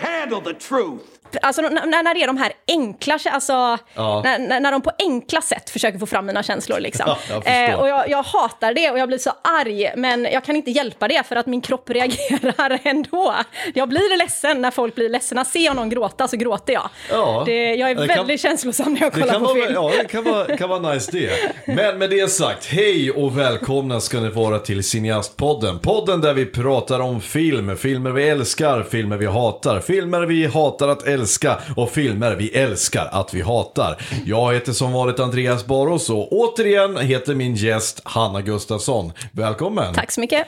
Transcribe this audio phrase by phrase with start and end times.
[0.00, 1.04] handle the truth!
[1.42, 3.52] Alltså när, när det är de här enkla, alltså
[3.94, 4.20] Ja.
[4.24, 7.04] när, när, de på enkla sätt försöker få fram mina känslor liksom.
[7.30, 10.44] Ja, jag eh, och jag, jag hatar det och jag blir så arg, men jag
[10.44, 13.34] kan inte hjälpa det för att min kropp reagerar ändå.
[13.74, 15.44] Jag blir ledsen när folk blir ledsna.
[15.44, 16.88] Ser jag någon gråta så gråter jag.
[17.10, 17.42] Ja.
[17.46, 19.74] Det, jag är Det kan- väldigt känslosam när jag Det kollar på vara, film.
[19.74, 21.30] ja, det kan vara, kan vara nice det.
[21.66, 25.78] Men med det sagt, hej och välkomna ska ni vara till Cineastpodden.
[25.78, 30.88] Podden där vi pratar om film, filmer vi älskar, filmer vi hatar, filmer vi hatar
[30.88, 33.96] att älska och filmer vi älskar att vi hatar.
[34.26, 39.12] Jag heter som vanligt Andreas Baros och återigen heter min gäst Hanna Gustafsson.
[39.32, 39.94] Välkommen!
[39.94, 40.46] Tack så mycket.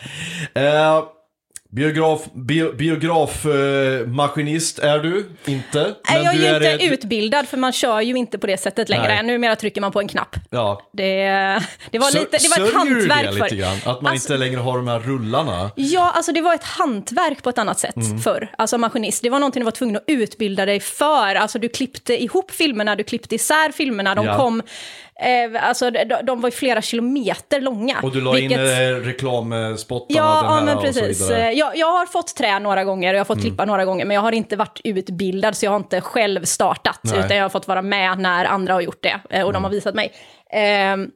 [0.54, 1.04] Eh,
[1.74, 5.94] biograf, bio, biografmaskinist är du inte?
[6.10, 8.46] Nej, men jag är du ju inte ett- utbildad för man kör ju inte på
[8.46, 9.08] det sättet längre.
[9.08, 9.22] Nej.
[9.22, 10.36] Numera trycker man på en knapp.
[10.50, 11.04] Ja, Det,
[11.90, 13.76] det var, Sör- lite, det var ett hantverk det lite grann?
[13.84, 15.70] Att man Alltså- inte längre har de här rullarna?
[15.76, 18.18] Ja, alltså det var ett hantverk på ett annat sätt Mm.
[18.18, 18.50] förr.
[18.58, 21.34] Alltså maskinist, det var någonting du var tvungen att utbilda dig för.
[21.34, 24.36] Alltså du klippte ihop filmerna, du klippte isär filmerna, de Ja.
[24.36, 24.62] kom...
[25.20, 27.96] Eh, alltså de, de var ju flera kilometer långa.
[28.02, 31.30] Och du la vilket- in eh, reklamspottarna, Ja, ja men precis.
[31.30, 31.42] Mm.
[31.42, 34.04] Eh, Jag, jag har fått trä några gånger och jag har fått klippa några gånger,
[34.04, 37.18] men jag har inte varit utbildad, så jag har inte själv startat, Nej.
[37.18, 39.70] utan jag har fått vara med när andra har gjort det, eh, och de har
[39.70, 40.12] visat mig.
[40.52, 41.10] Ehm,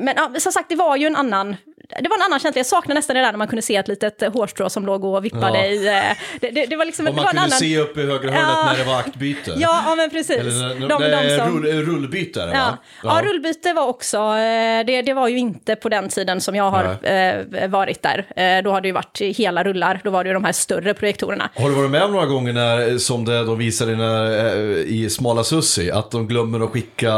[0.00, 1.56] Men ja, som sagt, det var ju en annan,
[2.02, 2.58] det var en annan känsla.
[2.58, 5.04] Jag saknar nästan det där när man kunde se ett litet eh, hårstrå som låg
[5.04, 5.64] och vippade Ja.
[5.66, 5.86] i...
[5.86, 7.50] eh, Det, det, det var liksom Och man kunde annan...
[7.58, 8.64] se upp i högra hörnet Ja.
[8.72, 9.50] när det var aktbyte.
[9.56, 10.36] Ja, ja, men precis.
[10.36, 12.60] Eller De- de är som- rull, rullbyte Ja.
[12.60, 12.78] va?
[13.02, 13.20] Ja.
[13.24, 16.84] rullbyte var också, eh, det, det var ju inte på den tiden som jag har
[17.06, 18.62] eh, varit där.
[18.62, 21.48] Då har det ju varit hela rullar, då var det ju de här större projektorerna.
[21.54, 24.30] Har du varit med om några gånger när, som det de visade när,
[24.76, 27.12] i Smala Sussi, att de glömmer att skicka,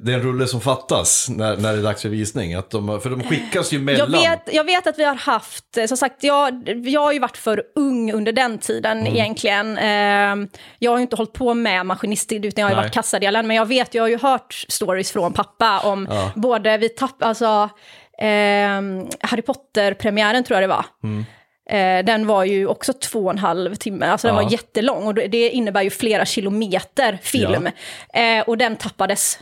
[0.00, 2.54] det är en rulle som fattas när, när det är dags för visning?
[2.54, 3.78] Att de, för de skickas ju
[4.12, 7.18] Jag vet, jag vet att vi har haft, eh, som sagt, jag, jag har ju
[7.18, 9.12] varit för ung under den tiden Mm.
[9.16, 9.78] egentligen.
[9.78, 13.46] Eh, jag har ju inte hållit på med maskinist, utan jag har ju varit kassadelen.
[13.46, 17.70] Men jag vet, jag har ju hört stories från pappa om både, vi tapp, alltså,
[18.18, 18.80] eh,
[19.20, 20.84] Harry Potter-premiären tror jag det var.
[21.04, 21.24] Mm.
[21.70, 24.42] Eh, den var ju också två och en halv timme, alltså den Ja.
[24.42, 27.68] var jättelång och det- innebär ju flera kilometer film.
[28.14, 29.38] Eh, och den tappades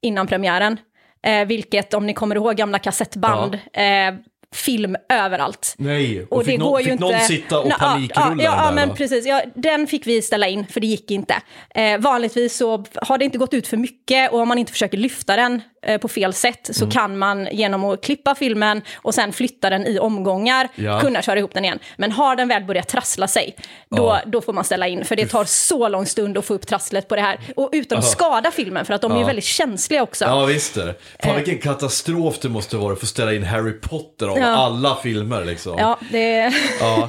[0.00, 0.78] innan premiären.
[1.26, 4.14] Eh, vilket, om ni kommer ihåg gamla kassettband, eh,
[4.54, 5.74] film överallt.
[5.78, 8.96] Nej, och, fick, någon, fick någon sitta och ja, panikrulla ja, ja, den där, men
[8.96, 9.26] precis.
[9.26, 11.34] Ja, den fick vi ställa in, för det gick inte.
[11.74, 14.98] Eh, vanligtvis så har det inte gått ut för mycket och om man inte försöker
[14.98, 15.62] lyfta den
[16.00, 16.90] på fel sätt så Mm.
[16.92, 21.00] kan man genom att klippa filmen och sen flytta den i omgångar Ja.
[21.00, 21.78] kunna köra ihop den igen.
[21.96, 23.56] Men har den väl börjat trassla sig,
[23.90, 24.20] då, Ja.
[24.26, 25.04] då får man ställa in.
[25.04, 27.38] För det tar så lång stund att få upp trasslet på det här.
[27.56, 28.10] Och utan att Ja.
[28.10, 30.24] skada filmen, för att de är väldigt känsliga också.
[30.24, 30.94] Ja visst är det.
[31.22, 31.36] Fan Eh.
[31.36, 35.76] vilken katastrof det måste vara för att ställa in Harry Potter av alla filmer liksom.
[35.78, 36.52] Ja, det...
[36.80, 37.08] Ja.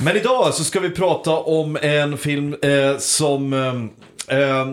[0.00, 3.52] Men idag så ska vi prata om en film eh, som...
[4.28, 4.66] Eh, eh,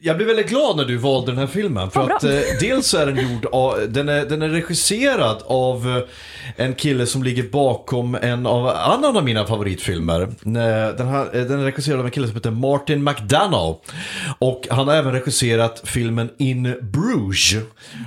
[0.00, 1.90] jag blev väldigt glad när du valde den här filmen.
[1.90, 2.16] För bra.
[2.16, 2.30] att eh,
[2.60, 5.88] dels så är den gjord av, den är, den är regisserad av
[6.56, 10.20] eh, en kille som ligger bakom en av annan av mina favoritfilmer.
[10.20, 13.78] Eh, Den, här, eh, den är regisserad av en kille som heter Martin McDonough.
[14.38, 17.64] Och han har även regisserat filmen In Bruges.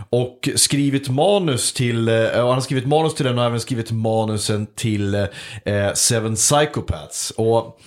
[0.09, 4.67] Och skrivit manus till, och han har skrivit manus till den och även skrivit manusen
[4.75, 7.33] till eh, Seven Psychopaths.
[7.37, 7.79] Och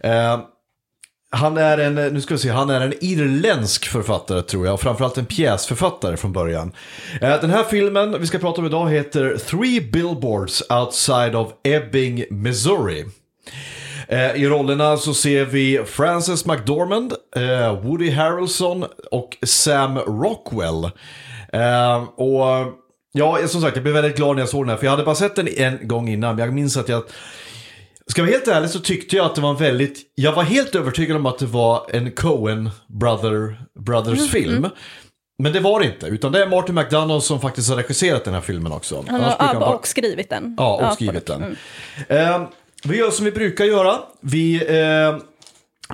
[0.00, 0.40] eh,
[1.34, 4.80] han är en, nu ska vi se, han är en irländsk författare tror jag, och
[4.80, 6.72] framförallt en pjäsförfattare från början.
[7.20, 12.24] Eh, den här filmen vi ska prata om idag heter Three Billboards Outside of Ebbing,
[12.30, 13.04] Missouri.
[14.08, 20.90] Eh, I rollerna så ser vi Frances McDormand, eh, Woody Harrelson och Sam Rockwell.
[22.16, 22.46] Och
[23.12, 25.04] ja, som sagt, jag blev väldigt glad när jag såg den här, för jag hade
[25.04, 26.36] bara sett den en gång innan.
[26.36, 27.02] men Jag minns att jag
[28.06, 30.42] Ska jag vara helt ärlig så tyckte jag att det var en väldigt, jag var
[30.42, 34.68] helt övertygad om att det var en Coen brother, Brothers Mm, film.
[35.38, 38.34] Men det var det inte, utan det är Martin McDonough som faktiskt har regisserat den
[38.34, 39.04] här filmen också.
[39.08, 40.54] Han har, han bara- och skrivit den.
[40.58, 41.42] Ja, och Ja, skrivit den.
[42.08, 42.32] mm.
[42.42, 42.48] Eh,
[42.84, 43.98] vi gör som vi brukar göra.
[44.20, 45.16] Vi, eh,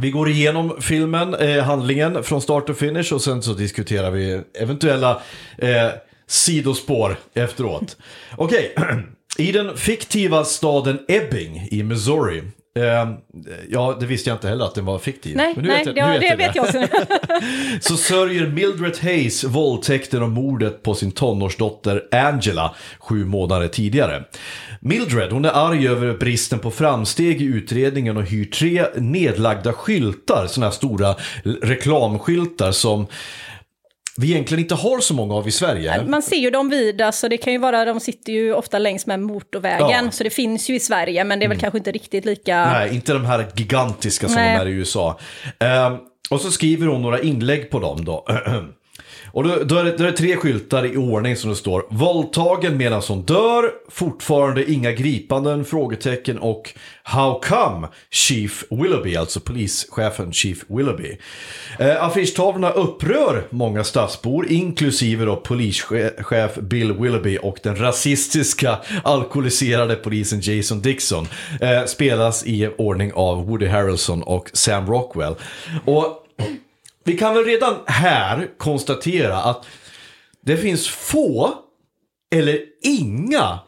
[0.00, 4.40] vi går igenom filmen, eh, handlingen från start och finish och sen så diskuterar vi
[4.54, 5.22] eventuella
[5.58, 5.88] eh,
[6.26, 7.96] sidospår efteråt.
[8.36, 8.74] Okej,
[9.36, 12.42] i den fiktiva staden Ebbing i Missouri.
[12.78, 13.10] Eh,
[13.68, 15.36] ja, det visste jag inte heller att den var fiktiv.
[15.36, 16.86] Nej, Men nu nej vet det, jag, nu det vet jag också.
[17.80, 24.24] så sörjer Mildred Hayes våldtäkten och mordet på sin tonårsdotter Angela sju månader tidigare.
[24.80, 30.46] Mildred hon är arg över bristen på framsteg i utredningen och hyr tre nedlagda skyltar,
[30.46, 31.14] sådana här stora
[31.62, 33.06] reklamskyltar som
[34.20, 36.04] vi egentligen inte har så många av i Sverige.
[36.06, 39.06] Man ser ju dem vid, alltså det kan ju vara, de sitter ju ofta längs
[39.06, 39.98] med motorvägen, Ja.
[39.98, 40.12] Mm.
[40.12, 42.72] så det finns ju i Sverige, men det är väl kanske inte riktigt lika...
[42.72, 44.56] Nej, inte de här gigantiska som Nej.
[44.56, 45.18] de är i USA.
[45.58, 45.96] Ehm,
[46.30, 48.26] och så skriver hon några inlägg på dem då.
[49.32, 51.86] Och då, då, är det, då är det tre skyltar i ordning som det står
[51.90, 60.32] Våldtagen medan hon dör, fortfarande inga gripanden, frågetecken och How come Chief Willoughby, alltså polischefen
[60.32, 61.18] Chief Willoughby.
[61.78, 70.40] Eh, affischtavlorna upprör många stadsbor, inklusive då polischef Bill Willoughby och den rasistiska alkoholiserade polisen
[70.40, 71.28] Jason Dixon.
[71.60, 75.34] Eh, spelas i ordning av Woody Harrelson och Sam Rockwell.
[75.84, 76.24] Och
[77.08, 79.66] vi kan väl redan här konstatera att
[80.40, 81.54] det finns få
[82.34, 83.58] eller inga,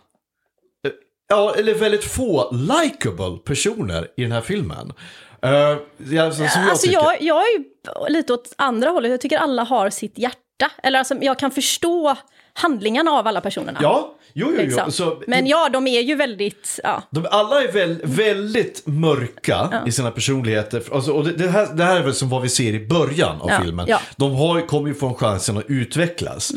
[0.87, 0.93] eh,
[1.29, 4.93] ja, eller väldigt få likable personer i den här filmen.
[5.45, 7.65] Uh, som jag alltså jag, jag är ju
[8.09, 10.71] lite åt andra hållet, jag tycker alla har sitt hjärta.
[10.83, 12.17] Eller alltså, jag kan förstå
[12.53, 13.79] handlingarna av alla personerna.
[13.83, 14.63] Ja, jo, jo, jo.
[14.63, 14.93] liksom.
[14.93, 17.03] Så, Men ja, de är ju väldigt, ja.
[17.11, 20.83] De, alla är väl, väldigt mörka i sina personligheter.
[20.93, 23.41] Alltså, och det, det, här, det här är väl som vad vi ser i början
[23.41, 23.87] av Ja, filmen.
[23.89, 24.01] ja.
[24.17, 26.53] De har, kommer ju få chansen att utvecklas.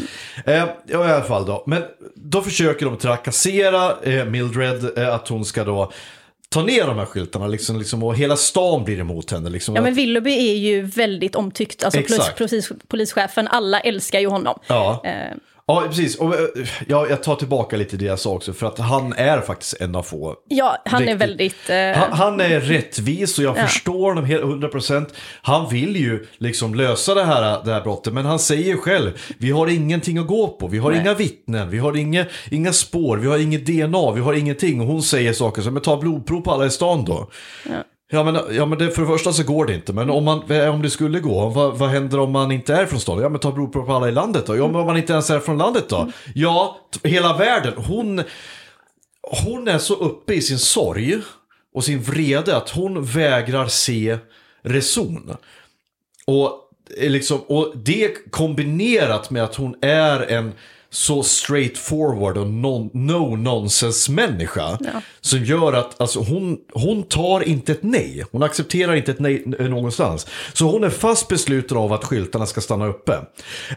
[0.45, 1.63] Eh, ja, i alla fall då.
[1.67, 1.83] Men
[2.15, 5.91] då försöker de trakassera eh, Mildred eh, att hon ska då
[6.49, 9.49] ta ner de här skyltarna liksom, liksom, och hela stan blir emot henne.
[9.49, 12.37] Liksom, Ja men Willoughby är ju väldigt omtyckt, alltså plus, Exakt.
[12.37, 14.59] polis, polischefen, alla älskar ju honom.
[14.67, 15.01] Ja.
[15.05, 15.37] Eh,
[15.67, 16.15] Ja, precis.
[16.15, 16.39] Och, eh,
[16.87, 19.95] ja, jag tar tillbaka lite det jag sa också, för att han är faktiskt en
[19.95, 21.21] av få ja, han är Riktigt.
[21.21, 21.69] väldigt...
[21.69, 23.67] eh, Han, han är rättvis och jag Ja.
[23.67, 25.05] förstår honom helt 100%.
[25.41, 29.51] Han vill ju liksom lösa det här, det här brottet, men han säger själv, vi
[29.51, 30.99] har ingenting att gå på, vi har Nej.
[31.01, 34.81] inga vittnen, vi har inga, inga spår, vi har inget DNA, vi har ingenting.
[34.81, 37.29] Och hon säger saker som, men ta blodprov på alla i stan då.
[37.69, 37.71] Ja
[38.23, 40.73] men, ja, men det, för det första så går det inte, men om, man, eh,
[40.73, 43.19] om det skulle gå, vad, vad händer om man inte är från stan?
[43.21, 44.57] Ja men ta blodprov på alla i landet då.
[44.57, 46.11] Ja men om man inte ens är från landet då?
[46.35, 47.73] Ja, hela världen.
[47.77, 48.23] Hon,
[49.43, 51.17] hon är så uppe i sin sorg
[51.73, 54.17] och sin vrede att hon vägrar se
[54.63, 55.35] reson.
[56.25, 56.51] Och,
[56.97, 60.53] eh, liksom, och det kombinerat med att hon är en
[60.93, 64.77] så straightforward och non, no-nonsense människa.
[65.21, 68.23] Som gör att alltså, hon, hon tar inte ett nej.
[68.31, 70.27] Hon accepterar inte ett nej någonstans.
[70.53, 73.19] Så hon är fast besluten av att skyltarna ska stanna uppe.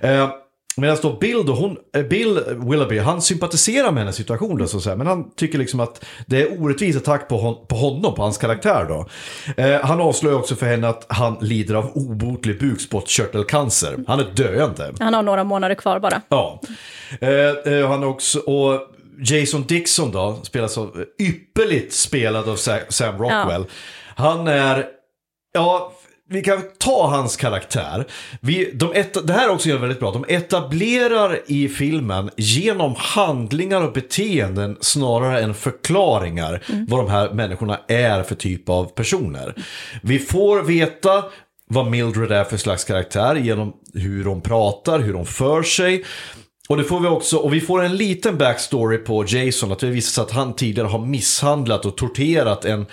[0.00, 0.30] Eh,
[0.76, 4.76] Medan då Bill, då, hon, eh, Bill Willoughby, han sympatiserar med hennes situation då, så
[4.76, 4.96] att säga.
[4.96, 8.38] Men han tycker liksom att det är orättvis attack på, hon, på honom, på hans
[8.38, 9.06] karaktär då.
[9.62, 13.96] Eh, han avslöjar också för henne att han lider av obotlig bukspottkörtelcancer.
[14.06, 14.92] Han är döende.
[15.00, 16.22] Han har några månader kvar bara.
[16.28, 16.60] Ja.
[17.20, 18.80] Eh, eh, han också, och
[19.18, 23.64] Jason Dixon då, spelas av, ypperligt spelad av Sa- Sam Rockwell.
[24.16, 24.86] Han är,
[25.54, 25.92] ja,
[26.28, 28.06] vi kan ta hans karaktär.
[28.40, 30.10] Vi, de et, det här också gör väldigt bra.
[30.10, 37.80] De etablerar i filmen genom handlingar och beteenden snarare än förklaringar vad de här människorna
[37.88, 39.54] är för typ av personer.
[40.02, 41.24] Vi får veta
[41.68, 46.04] vad Mildred är för slags karaktär genom hur de pratar, hur de för sig.
[46.68, 49.86] Och det får vi också, och vi får en liten backstory på Jason, att det
[49.86, 52.86] visar sig att han tidigare har misshandlat och torterat en,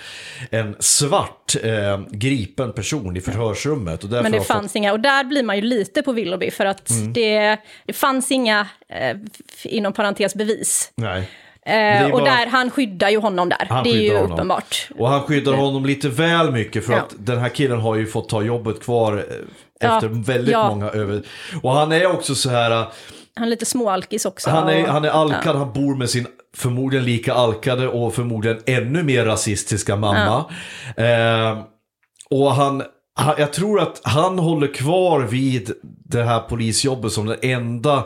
[0.50, 4.04] en svart eh, gripen person i förhörsrummet.
[4.04, 6.50] Och Men det har fått- fanns inga, och där blir man ju lite på Willoughby
[6.50, 7.12] för att Mm.
[7.12, 7.56] det,
[7.86, 9.16] det fanns inga, eh,
[9.64, 10.92] inom parentes, bevis.
[10.94, 11.30] Nej.
[11.66, 14.32] Eh, är och bara- där, han skyddar ju honom där, Han det är ju honom.
[14.32, 14.88] uppenbart.
[14.98, 16.98] Och han skyddar honom lite väl mycket för Ja.
[16.98, 19.36] att den här killen har ju fått ta jobbet kvar eh,
[19.80, 20.68] Ja, efter väldigt ja.
[20.68, 21.22] många över...
[21.62, 22.86] Och han är också så här...
[23.34, 24.50] Han är lite småalkis också.
[24.50, 25.58] Han är, han är alkad, ja.
[25.58, 26.26] han bor med sin
[26.56, 30.44] förmodligen lika alkade och förmodligen ännu mer rasistiska mamma.
[30.96, 31.58] Eh,
[32.30, 32.82] och han,
[33.14, 35.72] han, jag tror att han håller kvar vid
[36.04, 38.04] det här polisjobbet som den enda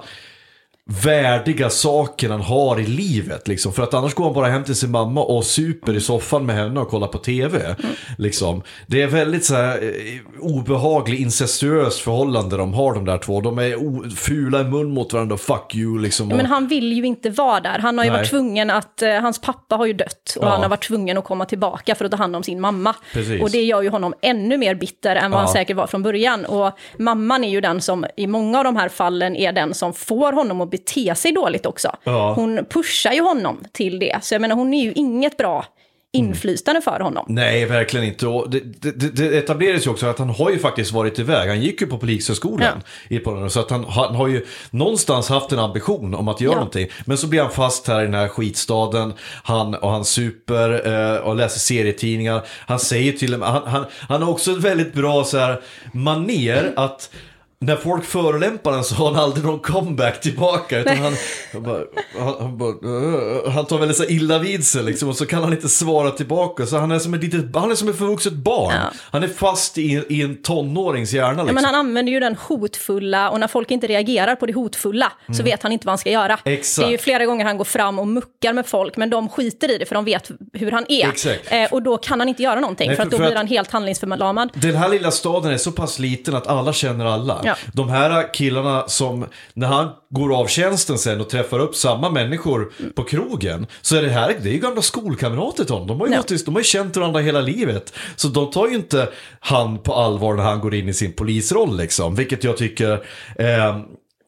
[1.04, 3.48] värdiga saken han har i livet.
[3.48, 3.72] Liksom.
[3.72, 6.56] För att annars går han bara hem till sin mamma och super i soffan med
[6.56, 7.76] henne och kollar på tv.
[8.18, 8.62] Liksom.
[8.86, 13.40] Det är väldigt så här, eh, obehaglig, incestuöst förhållande de har de där två.
[13.40, 16.30] De är fula i mun mot varandra, fuck you liksom.
[16.30, 17.78] Ja, men Och- han vill ju inte vara där.
[17.78, 18.18] Han har ju Nej.
[18.20, 20.48] varit tvungen att, eh, hans pappa har ju dött och Ja.
[20.50, 22.94] han har varit tvungen att komma tillbaka för att ta hand om sin mamma.
[23.12, 23.42] Precis.
[23.42, 25.44] Och det gör ju honom ännu mer bitter än vad Ja.
[25.44, 26.44] han säkert var från början.
[26.44, 29.92] Och mamman är ju den som, i många av de här fallen, är den som
[29.94, 31.96] får honom att bete sig dåligt också.
[32.04, 32.32] Ja.
[32.32, 34.18] Hon pushar ju honom till det.
[34.22, 35.64] Så jag menar, hon är ju inget bra
[36.12, 37.24] inflytande för honom.
[37.28, 38.26] Nej, verkligen inte.
[38.26, 41.48] Och det, det, det- etablerades ju också att han har ju faktiskt varit iväg.
[41.48, 42.82] Han gick ju på polishögskolan.
[43.08, 46.52] i Polen, Så att han, han har ju någonstans haft en ambition om att göra
[46.52, 46.56] Ja.
[46.56, 46.88] någonting.
[47.04, 49.12] Men så blir han fast här i den här skitstaden.
[49.44, 52.42] Han, och han super eh, och läser serietidningar.
[52.66, 55.60] Han säger till och med, han, han, han har också ett väldigt bra så här
[55.92, 57.10] maner att
[57.60, 60.78] när folk förolämpar honom så har han aldrig någon comeback tillbaka.
[60.78, 61.12] Utan han,
[61.52, 61.80] han, bara,
[62.18, 65.42] han, han, bara, "Åh", han tar väldigt så illa vid sig liksom, och så kan
[65.42, 66.66] han inte svara tillbaka.
[66.66, 68.74] Så han är som ett, litet, han är som ett förvuxet barn.
[68.74, 68.92] Ja.
[69.10, 71.28] Han är fast i, i en tonårings hjärna.
[71.28, 71.54] Ja, Liksom.
[71.54, 75.42] men han använder ju den hotfulla och när folk inte reagerar på det hotfulla så
[75.42, 76.38] vet han inte vad han ska göra.
[76.44, 76.58] Mm.
[76.58, 76.84] Exakt.
[76.86, 79.70] Det är ju flera gånger han går fram och muckar med folk men de skiter
[79.70, 81.12] i det för de vet hur han är.
[81.64, 83.36] Eh, och då kan han inte göra någonting Nej, för, för- att då för blir
[83.36, 84.50] han helt handlingsförlamad.
[84.54, 87.40] Den här lilla staden är så pass liten att alla känner alla.
[87.48, 87.56] Ja.
[87.72, 92.72] De här killarna som, när han går av tjänsten sen och träffar upp samma människor
[92.94, 95.88] på krogen, så är det här, det är ju gamla skolkamrater till honom.
[95.88, 96.18] De har ju, Ja.
[96.20, 97.92] gått de har ju känt varandra hela livet.
[98.16, 99.08] Så de tar ju inte
[99.40, 102.92] han på allvar när han går in i sin polisroll liksom, vilket jag tycker
[103.38, 103.78] eh,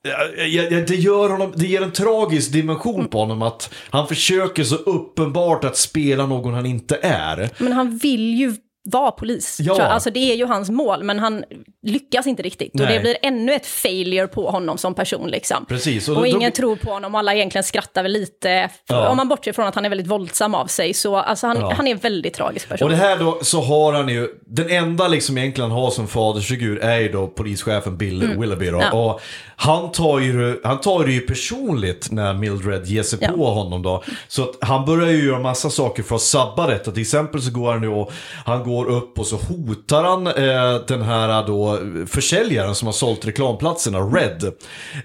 [0.03, 4.65] Ja, ja, det, gör honom, det ger en tragisk dimension på honom att han försöker
[4.65, 7.51] så uppenbart att spela någon han inte är.
[7.59, 9.57] Men han vill ju vara polis.
[9.61, 9.83] Ja.
[9.83, 11.45] Alltså det är ju hans mål, men han
[11.87, 12.75] lyckas inte riktigt.
[12.75, 12.95] Och Nej.
[12.95, 15.29] det blir ännu ett failure på honom som person.
[15.31, 15.65] Liksom.
[15.67, 18.69] Precis, och Och, då- ingen då- tror på honom, alla egentligen skrattar väl lite.
[18.89, 19.09] Ja.
[19.09, 21.73] Om man bortser från att han är väldigt våldsam av sig, så alltså han, Ja.
[21.77, 22.85] han är en väldigt tragisk person.
[22.87, 26.09] Och det här då så har han ju, den enda liksom egentligen han har som
[26.09, 28.81] fadersfigur är ju då polischefen Bill Willoughby då.
[28.81, 28.95] Mm.
[28.99, 29.21] Och
[29.57, 34.03] han tar, ju, han tar det ju personligt när Mildred ger sig på honom då.
[34.29, 36.91] Så att han börjar ju göra massa saker för att sabba detta.
[36.93, 38.13] Till exempel så går han ju och
[38.45, 43.27] han går upp och så hotar han eh, den här då försäljaren som har sålt
[43.27, 44.53] reklamplatserna, Red.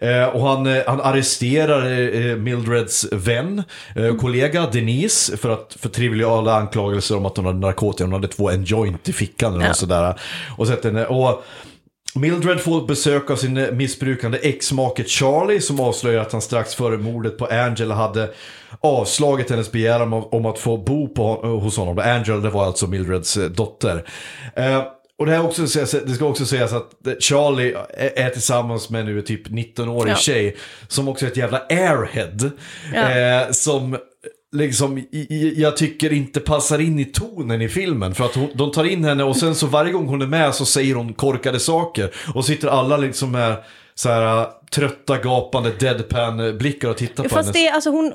[0.01, 3.63] Eh, och han, eh, han arresterar eh, Mildreds vän,
[3.95, 8.03] eh, kollega Denise för, att, för triviala anklagelser om att hon hade narkotika.
[8.03, 9.73] Hon hade två en joint i fickan eller Ja.
[9.73, 10.19] sådär.
[10.57, 11.43] Och, sätter och
[12.15, 17.37] Mildred får besök av sin missbrukande exmake Charlie som avslöjar att han strax före mordet
[17.37, 18.33] på Angela hade
[18.79, 21.99] avslagit hennes begäran om, att få bo på, hos honom.
[21.99, 24.03] Angela det var alltså Mildreds eh, dotter.
[24.55, 24.83] Eh,
[25.17, 25.61] och det, här också,
[26.05, 30.15] det ska också sägas att eh, Charlie är är tillsammans med nu typ 19-årig Ja.
[30.15, 30.55] tjej
[30.87, 32.51] som också är ett jävla airhead.
[32.93, 33.09] Ja.
[33.09, 33.97] Eh, som
[34.55, 38.15] liksom, i- i- jag tycker inte passar in i tonen i filmen.
[38.15, 40.55] För att hon, de tar in henne och sen så varje gång hon är med
[40.55, 42.11] så säger hon korkade saker.
[42.35, 43.55] Och sitter alla liksom med
[43.97, 47.51] så här äh, trötta gapande deadpan-blickar och tittar på Fast henne.
[47.59, 48.13] det, är, alltså hon,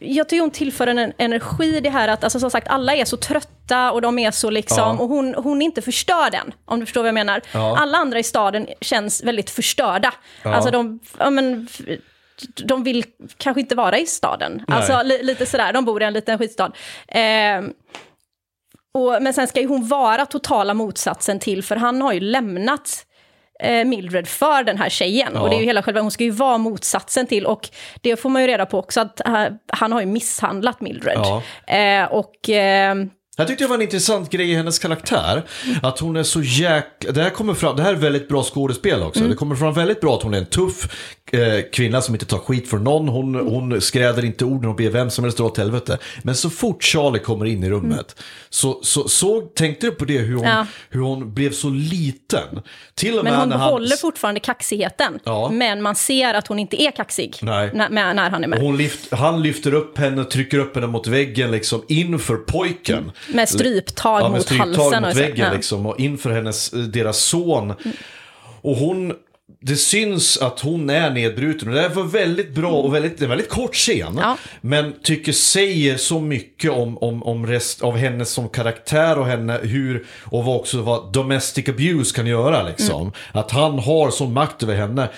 [0.00, 3.16] jag tycker hon tillför en energi det här att, alltså som sagt, alla är så
[3.16, 4.96] trötta och de är så liksom, Ja.
[5.02, 7.40] och hon, hon inte förstör den, om du förstår vad jag menar.
[7.52, 7.78] Ja.
[7.78, 10.14] Alla andra i staden känns väldigt förstörda.
[10.42, 10.54] Ja.
[10.54, 11.68] Alltså de, ja men,
[12.64, 13.04] de vill
[13.36, 14.64] kanske inte vara i staden.
[14.68, 14.78] Nej.
[14.78, 16.72] Alltså li, lite sådär, de bor i en liten skitstad.
[17.08, 17.72] Ehm,
[18.94, 23.06] och, men sen ska ju hon vara totala motsatsen till, för han har ju lämnat
[23.60, 25.32] eh, Mildred för den här tjejen.
[25.34, 25.40] Ja.
[25.40, 27.46] Och det är ju hela själva, hon ska ju vara motsatsen till.
[27.46, 27.68] Och
[28.00, 31.18] det får man ju reda på också, att eh, han har ju misshandlat Mildred.
[31.18, 31.42] Ja.
[31.76, 32.94] Eh, och eh,
[33.36, 35.42] Jag tyckte det var en intressant grej i hennes karaktär.
[35.82, 36.86] Att hon är så jäk...
[37.10, 39.24] Det här kommer fram, det här är väldigt bra skådespel också.
[39.24, 40.88] Det kommer fram väldigt bra att hon är en tuff
[41.32, 43.08] eh, kvinna som inte tar skit för någon.
[43.08, 45.98] Hon, hon skräder inte orden och ber vem som helst dra åt helvete.
[46.22, 50.18] Men så fort Charlie kommer in i rummet så, så, så tänkte du på det
[50.18, 50.66] hur hon, Ja.
[50.90, 52.62] hur hon blev så liten.
[52.94, 53.88] Till och men med hon när han...
[54.00, 55.18] fortfarande kaxigheten.
[55.24, 55.50] Ja.
[55.52, 57.36] Men man ser att hon inte är kaxig
[57.88, 58.78] när, när han är med.
[58.78, 63.12] lyft, han lyfter upp henne, trycker upp henne mot väggen liksom inför pojken.
[63.28, 65.02] Med stryptag Ja, med mot stryptag halsen.
[65.02, 65.46] mot och väggen.
[65.46, 65.56] Mm.
[65.56, 67.74] liksom och inför hennes, deras son.
[68.60, 69.12] Och hon,
[69.60, 71.68] det syns att hon är nedbruten.
[71.68, 74.18] Och det var väldigt bra och väldigt, det är en väldigt kort scen.
[74.20, 74.36] Ja.
[74.60, 79.60] Men tycker säger så mycket om, om, om rest av henne som karaktär och henne
[79.62, 83.00] hur, och vad också vad domestic abuse kan göra liksom.
[83.00, 83.12] Mm.
[83.32, 85.08] Att han har sån makt över henne.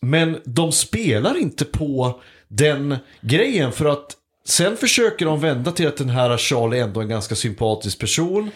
[0.00, 4.14] Men de spelar inte på den grejen för att
[4.48, 8.50] sen försöker de vända till att den här Charlie ändå är en ganska sympatisk person.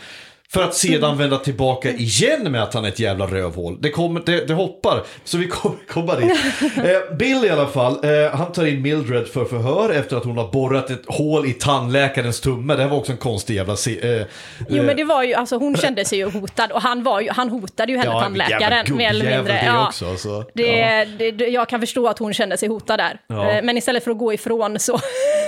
[0.52, 3.78] För att sedan vända tillbaka igen med att han är ett jävla rövhål.
[3.80, 6.32] Det, kommer, det, det hoppar, så vi kommer komma dit.
[6.76, 10.36] Eh, Bill i alla fall, eh, han tar in Mildred för förhör efter att hon
[10.38, 12.74] har borrat ett hål i tandläkarens tumme.
[12.74, 13.76] Det här var också en konstig jävla...
[13.76, 14.26] Se, eh,
[14.68, 17.30] Jo men det var ju, alltså hon kände sig ju hotad och han, var ju,
[17.30, 19.52] han hotade ju henne, Ja, tandläkaren, mer eller mindre.
[19.52, 19.86] det Ja.
[19.86, 20.16] också.
[20.16, 21.04] Så, Det, ja.
[21.32, 23.18] det, jag kan förstå att hon kände sig hotad där.
[23.26, 23.50] Ja.
[23.50, 24.98] Eh, Men istället för att gå ifrån så,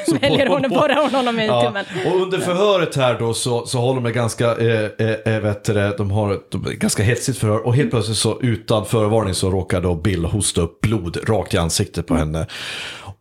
[0.08, 1.84] Så väljer hon att borra honom i Ja, tummen.
[2.06, 4.56] och under förhöret här då så, så håller de ganska,
[4.98, 8.40] eh, eh, vet det, de har ett de, ganska hetsigt förhör och helt plötsligt så
[8.40, 12.46] utan förvarning så råkar då Bill hosta upp blod rakt i ansiktet på henne.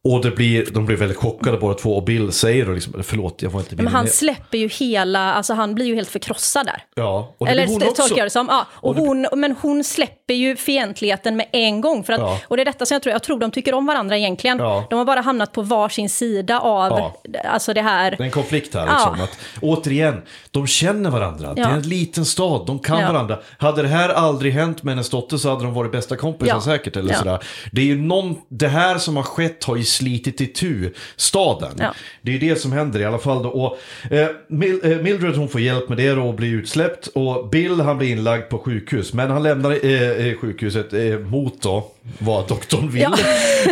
[0.06, 3.42] Och det blir, de blir väldigt chockade båda två och Bill säger då liksom, förlåt
[3.42, 6.84] jag var inte Men han släpper ju hela, alltså han blir ju helt förkrossad där.
[6.96, 8.02] Ja, och det Eller blir hon det också.
[8.02, 8.48] tolkar jag det som.
[8.50, 12.04] Ja, och Och hon, men hon släpper ju fientligheten med en gång.
[12.04, 12.40] För att, Ja.
[12.48, 14.58] Och det är detta som jag tror, jag tror de tycker om varandra egentligen.
[14.60, 14.88] Ja.
[14.90, 17.40] De har bara hamnat på varsin sida av Ja.
[17.50, 18.12] alltså det här.
[18.12, 18.86] Det är en konflikt här.
[18.88, 18.94] Ja.
[18.94, 21.54] Liksom, att, återigen, de känner varandra.
[21.54, 23.40] Det är en liten stad, de kan varandra.
[23.58, 26.96] Hade det här aldrig hänt med hennes dotter så hade de varit bästa kompisar säkert.
[26.96, 27.20] Eller Ja.
[27.20, 27.40] sådär.
[27.72, 31.76] Det, är ju någon, det här som har skett har ju slitit itu staden.
[31.80, 31.94] Ja.
[32.22, 33.44] Det är det som händer i alla fall.
[33.44, 33.50] Då.
[33.50, 33.78] Och,
[34.14, 37.08] eh, eh, Mildred hon får hjälp med det då och blir utsläppt.
[37.08, 39.14] Och Bill han blir inlagd på sjukhus.
[39.14, 43.02] Men han lämnar eh, eh, sjukhuset eh, mot då vad doktorn vill.
[43.02, 43.18] Ja.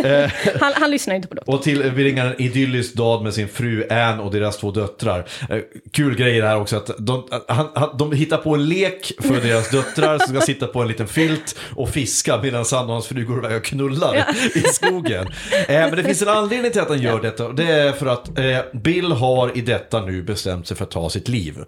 [0.60, 1.40] han, han lyssnar inte på det.
[1.46, 5.28] Och tillbringar en idyllisk dag med sin fru Anne och deras två döttrar.
[5.50, 5.58] Eh,
[5.90, 9.70] Kul grej här också att de, han, han, de hittar på en lek för deras
[9.70, 13.24] döttrar som ska sitta på en liten filt och fiska medan han och hans fru
[13.24, 15.26] går iväg och knullar i skogen.
[15.52, 17.46] Eh, men det finns en anledning till att han gör detta.
[17.46, 20.90] och Det är för att eh, Bill har i detta nu bestämt sig för att
[20.90, 21.58] ta sitt liv.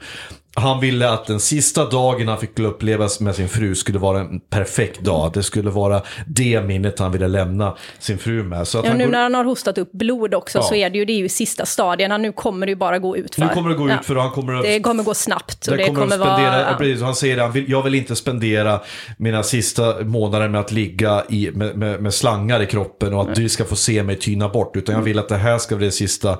[0.56, 4.40] Han ville att den sista dagen han fick uppleva med sin fru skulle vara en
[4.40, 5.30] perfekt dag.
[5.34, 8.68] Det skulle vara det minnet han ville lämna sin fru med.
[8.68, 9.12] Så att Ja, han nu går...
[9.12, 10.62] när han har hostat upp blod också Ja.
[10.62, 12.18] så är det ju, det ju sista stadierna.
[12.18, 13.42] Nu kommer det ju bara gå ut för.
[13.42, 14.00] Nu kommer det gå Ja.
[14.00, 14.62] ut för han kommer att...
[14.62, 15.66] Det kommer gå snabbt.
[15.66, 16.74] Och det det kommer, kommer, spendera, vara...
[16.76, 18.80] precis, han säger det, han jag vill inte spendera
[19.18, 23.34] mina sista månader med att ligga i, med, med, med slangar i kroppen och att
[23.34, 24.76] du ska få se mig tyna bort.
[24.76, 26.38] Utan jag vill att det här ska bli det sista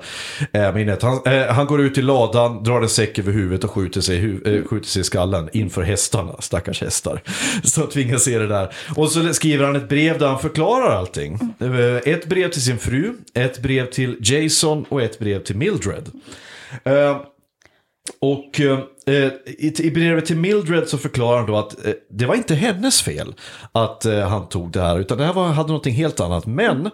[0.53, 1.01] eh, minnet.
[1.01, 4.39] Han, eh, han går ut i ladan, drar en säck över huvudet och skjuter sig,
[4.45, 7.21] eh, skjuter sig i skallen inför hästarna, stackars hästar.
[7.63, 8.73] Som tvingas se det där.
[8.95, 11.39] Och så skriver han ett brev där han förklarar allting.
[11.59, 16.09] Eh, Ett brev till sin fru, ett brev till Jason och ett brev till Mildred.
[16.83, 17.17] Eh,
[18.21, 18.79] och eh,
[19.57, 23.33] i, brevet till Mildred så förklarar han då att eh, det var inte hennes fel
[23.71, 26.45] att eh, han tog det här, utan det här var, hade någonting helt annat.
[26.45, 26.89] Men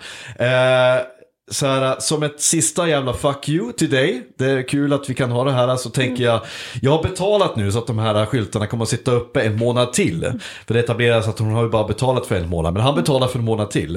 [1.52, 5.14] så här, som ett sista jävla fuck you till dig, det är kul att vi
[5.14, 6.42] kan ha det här, så tänker jag,
[6.82, 9.94] jag har betalat nu så att de här skyltarna kommer att sitta uppe en månad
[9.94, 10.32] till.
[10.68, 13.28] För det etableras att hon har ju bara betalat för en månad, men han betalar
[13.28, 13.96] för en månad till.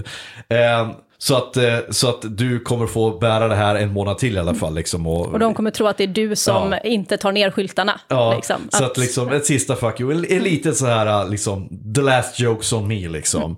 [0.48, 1.56] Eh, så att,
[1.90, 4.74] så att du kommer få bära det här en månad till i alla fall.
[4.74, 6.78] Liksom, och, Och de kommer tro att det är du som Ja.
[6.78, 8.00] inte tar ner skyltarna.
[8.08, 8.56] Ja, liksom.
[8.70, 12.72] så att liksom ett sista fuck you, en liten så här liksom, the last jokes
[12.72, 13.56] on me liksom.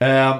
[0.00, 0.36] Eh,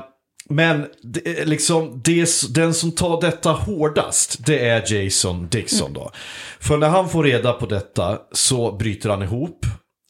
[0.54, 6.10] men det, liksom, det, den som tar detta hårdast, det är Jason Dixon då.
[6.60, 9.66] För när han får reda på detta så bryter han ihop.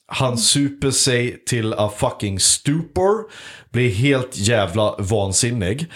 [0.06, 3.30] Han super sig till a fucking stupor,
[3.70, 5.86] blir helt jävla vansinnig.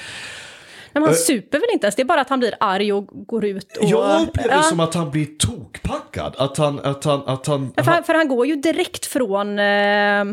[0.92, 3.44] Men han super väl inte ens, det är bara att han blir arg och går
[3.44, 3.88] ut och...
[3.88, 4.57] Jag upplever Ja.
[4.57, 6.35] det som att han blir tokpackad.
[6.38, 7.73] Att han, att han, att han...
[7.77, 10.25] Ja, För, för han går ju direkt från eh, eh,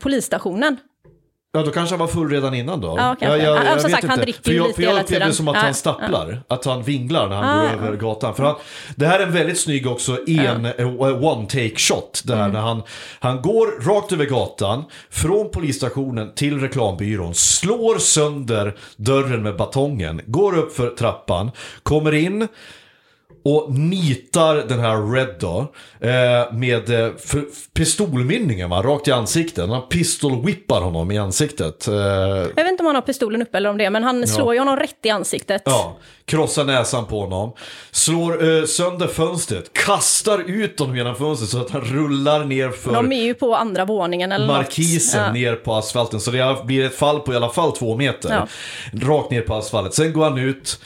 [0.00, 0.76] polisstationen.
[1.54, 2.94] Ja, då kanske han var full redan innan då.
[2.98, 3.38] Ja, kanske.
[3.38, 5.54] Ja, som vet sagt, han dricker för jag, lite för jag hela det som att
[5.56, 7.86] Ja, han stapplar, att han vinglar när han Ah, går ja.
[7.86, 8.34] över gatan.
[8.34, 8.54] För han,
[8.96, 12.22] det här är en väldigt snygg också en eh, one take shot.
[12.24, 12.50] Där Mm.
[12.50, 12.82] när han,
[13.20, 20.58] han går rakt över gatan, från polisstationen till reklambyrån, slår sönder dörren med batongen, går
[20.58, 21.50] upp för trappan,
[21.82, 22.48] kommer in,
[23.44, 25.58] och nitar den här Red då
[26.00, 29.68] eh, med eh, för, pistolmynningen va, rakt i ansiktet.
[29.68, 31.88] Han pistolwhippar honom i ansiktet.
[31.88, 34.54] Eh, Jag vet inte om han har pistolen uppe eller om det, men han slår
[34.54, 35.62] ju honom rätt i ansiktet.
[35.64, 37.52] ja, krossar näsan på honom.
[37.90, 39.72] Slår eh, sönder fönstret.
[39.72, 43.56] Kastar ut honom genom fönstret så att han rullar ner för De är ju på
[43.56, 45.26] andra våningen eller markisen något.
[45.26, 45.32] Ja.
[45.32, 46.20] ner på asfalten.
[46.20, 48.30] Så det blir ett fall på i alla fall två meter.
[48.30, 48.48] Ja.
[49.08, 49.94] Rakt ner på asfaltet.
[49.94, 50.80] Sen går han ut.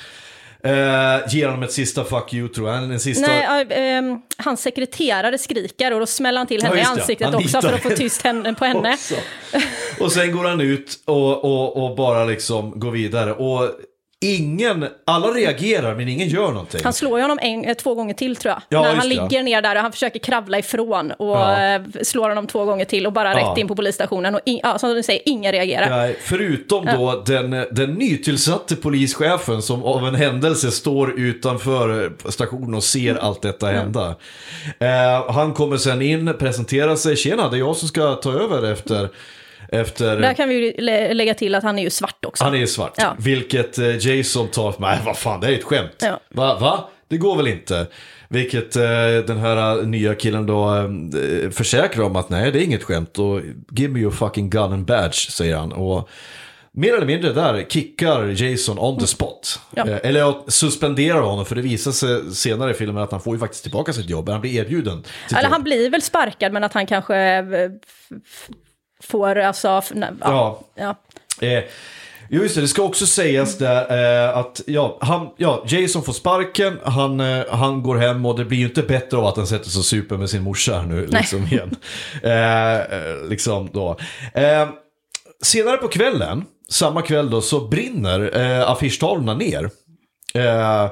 [0.66, 2.83] Eh, ger honom ett sista fuck you tror jag.
[2.85, 3.26] En sista...
[3.26, 6.94] Nej, ja, ehm, hans sekreterare skriker och då smäller han till Ja, henne i just
[6.94, 7.00] det.
[7.00, 8.96] ansiktet Han också för att få tyst henne, på henne.
[10.00, 13.33] Och sen går han ut och, och, och bara liksom går vidare.
[13.33, 13.70] Och
[14.24, 16.81] ingen, alla reagerar men ingen gör någonting.
[16.85, 18.62] Han slår ju honom en, eh, två gånger till tror jag.
[18.68, 21.62] Ja, När han det, ligger ner där och han försöker kravla ifrån och Ja.
[21.74, 23.50] eh, slår honom två gånger till och bara Ja.
[23.50, 24.35] rätt in på polisstationen.
[24.35, 25.90] Och in, ja, som du säger, ingen reagerar.
[25.90, 32.85] Nej, förutom då den, den nytillsatte polischefen som av en händelse står utanför stationen och
[32.85, 34.14] ser allt detta hända.
[34.79, 38.72] Eh, han kommer sen in, presenterar sig, tjena det är jag som ska ta över
[38.72, 39.09] efter,
[39.68, 42.44] efter Där kan vi ju lä- lägga till att han är ju svart också.
[42.44, 42.94] Han är svart.
[42.96, 43.16] Ja.
[43.18, 45.96] Vilket eh, Jason tar, nej vad fan det är ett skämt.
[45.98, 46.20] Ja.
[46.31, 46.59] Va?
[46.61, 46.88] Va?
[47.09, 47.87] Det går väl inte?
[48.29, 48.83] Vilket eh,
[49.26, 53.18] den här eh, nya killen då eh, försäkrar om att nej det är inget skämt.
[53.18, 55.72] Och give me your fucking gun and badge säger han.
[55.72, 56.09] Och
[56.72, 59.61] mer eller mindre där kickar Jason on the spot.
[59.74, 59.88] Ja.
[59.88, 63.35] Eh, eller jag suspenderar honom för det visar sig senare i filmen att han får
[63.35, 64.29] ju faktiskt tillbaka sitt jobb.
[64.29, 65.52] Han blir erbjuden Eller jobb.
[65.52, 67.44] han blir väl sparkad men att han kanske
[69.07, 69.83] får alltså...
[69.95, 70.61] nej, Ja.
[70.75, 70.97] ja.
[71.40, 71.64] Eh,
[72.31, 72.61] just det.
[72.61, 77.45] Det ska också sägas där eh, att ja, han, ja, Jason får sparken, han, eh,
[77.51, 79.85] han går hem och det blir ju inte bättre av att han sätter sig och
[79.85, 81.77] super med sin morsa här nu, liksom igen.
[82.23, 83.97] Eh, eh, liksom då.
[84.35, 84.69] Eh,
[85.42, 89.71] senare på kvällen, samma kväll då, så brinner eh, affischtavlorna ner.
[90.35, 90.90] Eh,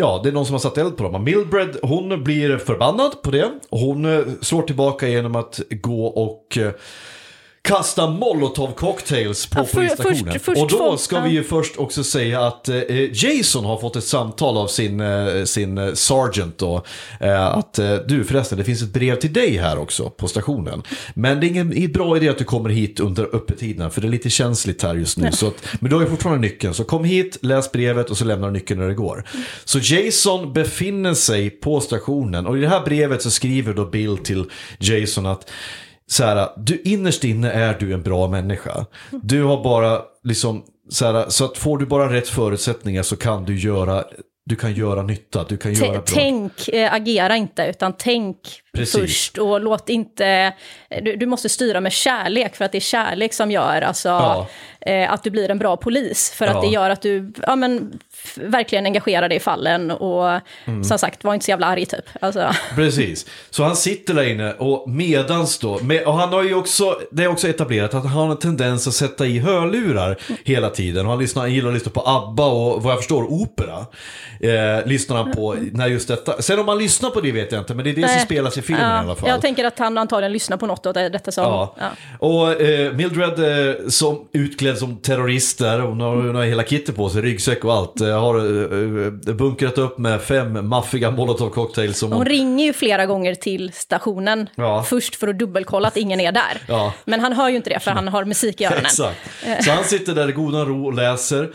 [0.00, 1.24] Ja, det är någon som har satt eld på dem.
[1.24, 3.50] Mildred, hon blir förbannad på det.
[3.68, 6.72] Och hon eh, slår tillbaka genom att gå och eh,
[7.68, 10.32] kasta molotov cocktails på Ja, för- polisstationen.
[10.32, 12.76] först- först och då ska vi ju först också säga att eh,
[13.12, 16.82] Jason har fått ett samtal av sin, eh, sin eh, sergeant då.
[17.20, 20.82] Eh, att eh, du förresten, det finns ett brev till dig här också på stationen.
[21.14, 24.10] Men det är ingen bra idé att du kommer hit under öppettiderna för det är
[24.10, 25.32] lite känsligt här just nu.
[25.32, 28.24] Så att, men du har ju fortfarande nyckeln, så kom hit, läs brevet och så
[28.24, 29.24] lämnar du nyckeln när det går.
[29.64, 34.18] Så Jason befinner sig på stationen och i det här brevet så skriver då Bill
[34.18, 34.44] till
[34.78, 35.50] Jason att
[36.10, 38.86] så här, du innerst inne är du en bra människa.
[39.10, 43.44] Du har bara liksom, så, här, så att får du bara rätt förutsättningar så kan
[43.44, 44.04] du göra,
[44.46, 46.02] du kan göra nytta, du kan göra bra.
[46.06, 48.36] tänk, eh, agera inte, utan tänk
[48.74, 49.00] Precis.
[49.00, 50.52] först och låt inte...
[51.02, 54.46] Du, du måste styra med kärlek, för att det är kärlek som gör alltså, Ja.
[54.80, 56.30] eh, att du blir en bra polis.
[56.30, 56.52] För Ja.
[56.56, 57.98] att det gör att du ja, men,
[58.34, 60.84] verkligen engagerar dig i fallen och Mm.
[60.84, 62.04] som sagt, var inte så jävla arg typ.
[62.20, 66.54] Alltså, Precis, så han sitter där inne och medans då, med, och han har ju
[66.54, 70.70] också, det är också etablerat att han har en tendens att sätta i hörlurar hela
[70.70, 71.06] tiden.
[71.06, 73.86] Och han, lyssnar, han gillar att lyssna på ABBA och vad jag förstår opera.
[74.40, 76.42] Eh, lyssnar han på när just detta.
[76.42, 78.24] Sen om han lyssnar på det vet jag inte, men det är det som Nej.
[78.24, 79.28] spelas i filmen ja, i alla fall.
[79.28, 81.44] Jag tänker att han antagligen lyssnar på något är detta som...
[81.44, 81.74] Ja.
[81.78, 81.86] Ja.
[82.18, 87.08] Och eh, Mildred eh, som utklädd som terrorister, hon har, hon har hela kittet på
[87.08, 91.98] sig, ryggsäck och allt, eh, har eh, eh, bunkrat upp med fem maffiga molotov cocktails
[91.98, 94.84] som Hon ringer ju flera gånger till stationen Ja.
[94.88, 96.62] först för att dubbelkolla att ingen är där.
[96.66, 96.92] Ja.
[97.04, 98.84] Men han hör ju inte det för han har musik i öronen.
[98.84, 99.18] Exakt.
[99.64, 101.50] Så han sitter där i godan ro och läser.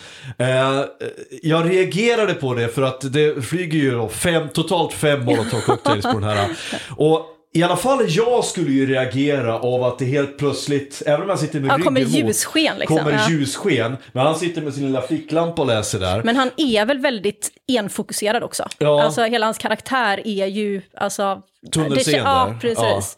[1.42, 6.20] Jag reagerade på det för att det flyger ju fem, totalt fem molotov cocktails på
[6.20, 6.48] den här.
[6.98, 11.30] Och i alla fall jag skulle ju reagera av att det helt plötsligt, även om
[11.30, 12.98] jag sitter med Ja, ryggen kommer ljussken, liksom.
[12.98, 13.30] kommer Ja.
[13.30, 13.98] ljussken.
[14.12, 16.24] Men han sitter med sin lilla ficklampa och läser där.
[16.24, 18.68] Men han är väl väldigt enfokuserad också.
[18.78, 19.04] Ja.
[19.04, 21.42] Alltså hela hans karaktär är ju, alltså...
[21.74, 22.30] Tunnelseende.
[22.30, 23.18] Ja, precis.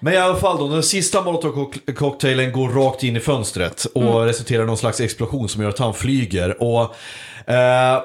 [0.00, 4.14] Men i alla fall då, den sista molotov-cocktailen går rakt in i fönstret och Mm.
[4.24, 6.62] resulterar i någon slags explosion som gör att han flyger.
[6.62, 6.82] Och
[7.52, 8.02] eh,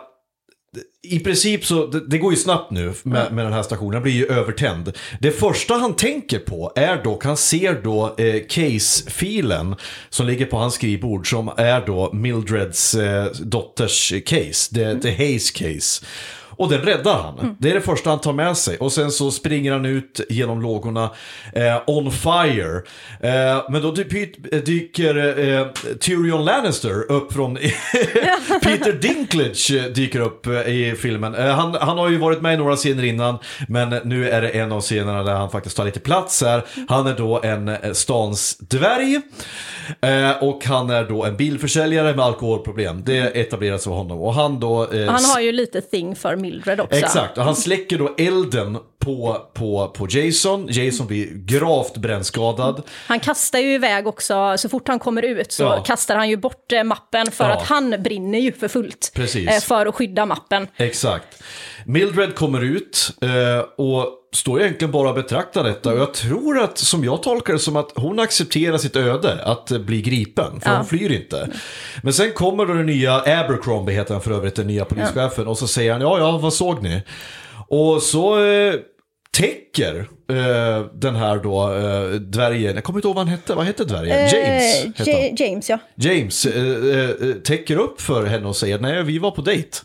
[1.03, 4.03] i princip så, det, det går ju snabbt nu med, med den här stationen, den
[4.03, 4.91] blir ju övertänd.
[5.19, 9.75] Det första han tänker på är dock, han ser då eh, case-filen
[10.09, 15.51] som ligger på hans skrivbord som är då Mildreds eh, dotters case, the, the Hayes
[15.51, 16.05] case.
[16.57, 17.55] Och den räddar han.
[17.59, 18.77] Det är det första han tar med sig.
[18.77, 21.09] Och sen så springer han ut genom lågorna
[21.53, 22.81] eh, on fire.
[23.21, 25.67] Eh, men då dy- dyker eh,
[25.99, 27.55] Tyrion Lannister upp från...
[28.61, 31.35] Peter Dinklage dyker upp eh, i filmen.
[31.35, 33.37] Eh, han, han har ju varit med i några scener innan.
[33.67, 36.65] Men nu är det en av scenerna där han faktiskt tar lite plats här.
[36.89, 39.21] Han är då en eh, stans dvärg.
[40.41, 43.03] Och han är då en bilförsäljare med alkoholproblem.
[43.05, 44.21] Det etableras av honom.
[44.21, 44.87] Och han då...
[45.07, 46.97] Han har ju lite thing för Mildred också.
[46.99, 50.67] Exakt, och han släcker då elden på, på, på Jason.
[50.69, 52.81] Jason blir gravt brännskadad.
[53.07, 55.83] Han kastar ju iväg också, så fort han kommer ut så Ja.
[55.83, 57.55] kastar han ju bort eh, mappen för Ja.
[57.55, 59.11] att han brinner ju för fullt.
[59.15, 59.49] Precis.
[59.49, 60.67] eh, För att skydda mappen.
[60.77, 61.43] Exakt.
[61.85, 65.89] Mildred kommer ut eh, och står egentligen bara och betraktar detta.
[65.91, 69.67] Och jag tror att, som jag tolkar det, som att hon accepterar sitt öde, att
[69.67, 70.61] bli gripen.
[70.61, 70.77] För Ja.
[70.77, 71.49] hon flyr inte.
[72.03, 75.47] Men sen kommer då den nya, Abercrombie heter han för övrigt, den nya polischefen.
[75.47, 77.01] Och så säger han, ja, ja, vad såg ni?
[77.67, 78.35] Och så
[79.37, 79.95] täcker
[80.29, 83.83] eh, den här då eh, dvärgen, jag kommer inte ihåg vad han hette, vad hette
[83.85, 84.17] dvärgen?
[84.19, 85.21] James Eh, hette han.
[85.21, 85.79] Ja- James, ja.
[85.95, 89.77] James eh, eh, täcker upp för henne och säger nej, vi var på dejt.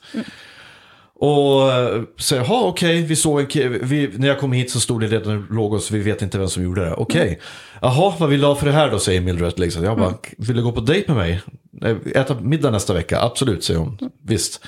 [1.15, 5.01] Och eh, säger, jaha okej, vi såg en vi, när jag kom hit så stod
[5.01, 6.95] det redan lågor så vi vet inte vem som gjorde det.
[6.95, 7.41] Okej,
[7.83, 9.59] jaha, vad vill du ha för det här då, säger Mildred.
[9.59, 9.85] Liksom.
[9.85, 11.41] Jag bara, vill du gå på dejt med mig?
[12.15, 13.21] Eh, Äta middag nästa vecka?
[13.21, 13.99] Absolut, säger hon.
[14.27, 14.61] Visst.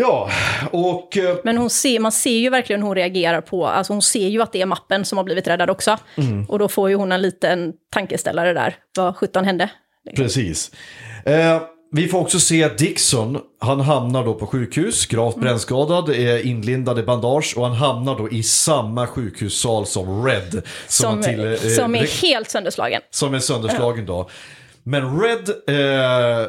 [0.00, 0.30] Ja,
[0.70, 1.16] och...
[1.16, 4.28] eh, Men hon ser, man ser ju verkligen hur hon reagerar på, alltså hon ser
[4.28, 5.96] ju att det är mappen som har blivit räddad också.
[6.16, 6.44] Mm.
[6.44, 9.70] Och då får ju hon en liten tankeställare där, vad sjutton hände?
[10.16, 10.70] Precis.
[11.24, 15.44] Eh, vi får också se Dixon, han hamnar då på sjukhus, gravt Mm.
[15.44, 20.52] brännskadad, är inlindad i bandage och han hamnar då i samma sjukhussal som Red.
[20.52, 23.02] Som, Som, till, eh, som är helt sönderslagen.
[23.10, 24.28] som är sönderslagen då.
[24.82, 26.48] Men Red, eh,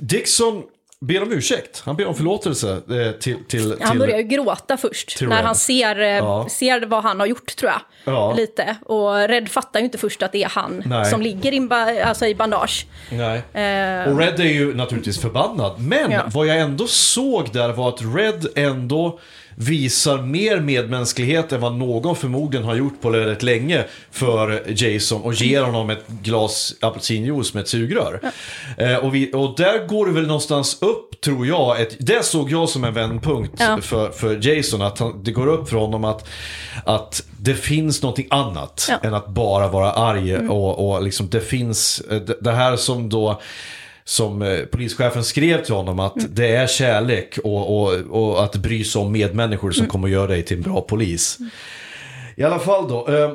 [0.00, 0.62] Dixon
[1.06, 1.82] ber om ursäkt.
[1.84, 5.54] Han ber om förlåtelse eh, till, till, Han till börjar ju gråta först när han
[5.54, 6.46] ser, eh, Ja.
[6.50, 7.80] ser vad han har gjort tror jag.
[8.14, 8.34] Ja.
[8.36, 8.76] Lite.
[8.86, 11.04] Och Red fattar ju inte först att det är han Nej.
[11.04, 12.86] som ligger in alltså i bandage.
[13.10, 13.36] Nej.
[13.52, 15.80] Eh, Och Red är ju naturligtvis förbannad.
[15.80, 16.22] Men Ja.
[16.26, 19.18] vad jag ändå såg där var att Red ändå
[19.56, 25.34] visar mer medmänsklighet än vad någon förmodligen har gjort på väldigt länge för Jason och
[25.34, 28.20] ger honom ett glas apelsinjuice med ett sugrör.
[28.78, 32.50] Eh, och, vi, och där går det väl någonstans upp, tror jag, ett, det såg
[32.50, 33.78] jag som en vändpunkt Ja.
[33.82, 36.28] för, för Jason, att han, det går upp för honom att,
[36.84, 38.94] att det finns någonting annat Ja.
[38.94, 39.08] Mm.
[39.08, 43.08] än att bara vara arg och, och liksom det finns, eh, det, det här som
[43.08, 43.40] då
[44.06, 46.30] som eh, polischefen skrev till honom att Mm.
[46.34, 49.74] det är kärlek och, och, och att bry sig om medmänniskor Mm.
[49.74, 51.38] som kommer att göra dig till en bra polis.
[52.36, 53.08] I alla fall då.
[53.08, 53.30] Eh,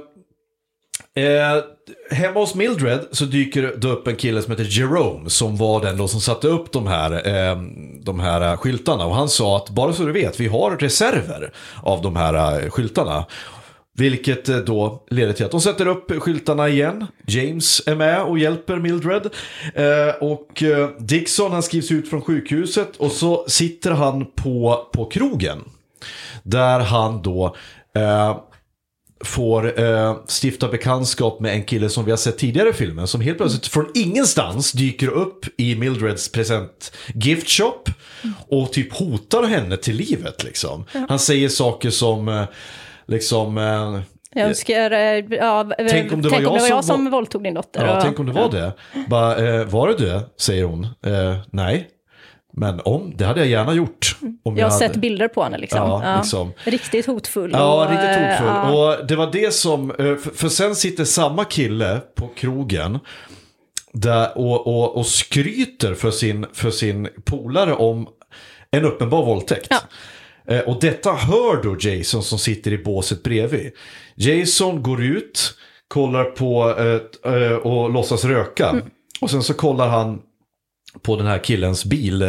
[1.23, 1.63] eh,
[2.12, 5.97] hemma hos Mildred så dyker det upp en kille som heter Jerome som var den
[5.97, 7.12] då som satte upp de här,
[7.51, 7.58] eh,
[8.03, 9.05] de här skyltarna.
[9.05, 11.51] Och han sa att bara så du vet, vi har reserver
[11.84, 13.25] av de här eh, skyltarna.
[13.99, 17.07] Vilket eh, då leder till att de sätter upp skyltarna igen.
[17.27, 19.29] James är med och hjälper Mildred.
[19.75, 25.05] Eh, och eh, Dixon han skrivs ut från sjukhuset och så sitter han på, på
[25.05, 25.59] krogen.
[26.43, 27.55] Där han då
[27.95, 28.38] eh,
[29.23, 33.07] får eh, stifta bekantskap med en kille som vi har sett tidigare i filmen.
[33.07, 37.83] Som helt plötsligt från ingenstans dyker upp i Mildreds present gift shop.
[38.47, 40.85] Och typ hotar henne till livet liksom.
[41.09, 42.45] Han säger saker som
[43.10, 43.58] liksom...
[43.58, 44.02] Eh,
[44.34, 47.86] jag önskar, eh, ja, Tänk om det var jag som som, var- våldtog din dotter.
[47.86, 48.72] Ja, och- tänk om det var det.
[49.10, 50.22] Bara, eh, var det det?
[50.38, 50.84] Säger hon.
[50.84, 51.88] Eh, nej.
[52.54, 54.17] Men om, det hade jag gärna gjort.
[54.43, 54.88] Om Jag har hade...
[54.88, 55.80] sett bilder på henne liksom.
[55.80, 56.54] Ja, liksom.
[56.63, 57.52] Riktigt hotfull.
[57.54, 58.48] Ja, och, riktigt eh, hotfull.
[58.48, 58.98] ja.
[59.00, 63.00] Och det var det som, eh, för, för sen sitter samma kille på krogen
[63.93, 68.08] där, och, och, och skryter för sin, för sin polare om
[68.72, 69.74] en uppenbar våldtäkt.
[70.49, 73.71] Eh, Och detta hör då Jason som sitter i båset bredvid.
[74.15, 75.53] Jason går ut,
[75.88, 78.69] kollar på eh, eh, och låtsas röka.
[78.69, 78.85] Mm.
[79.21, 80.21] Och sen så kollar han
[81.02, 82.28] på den här killens bil, eh,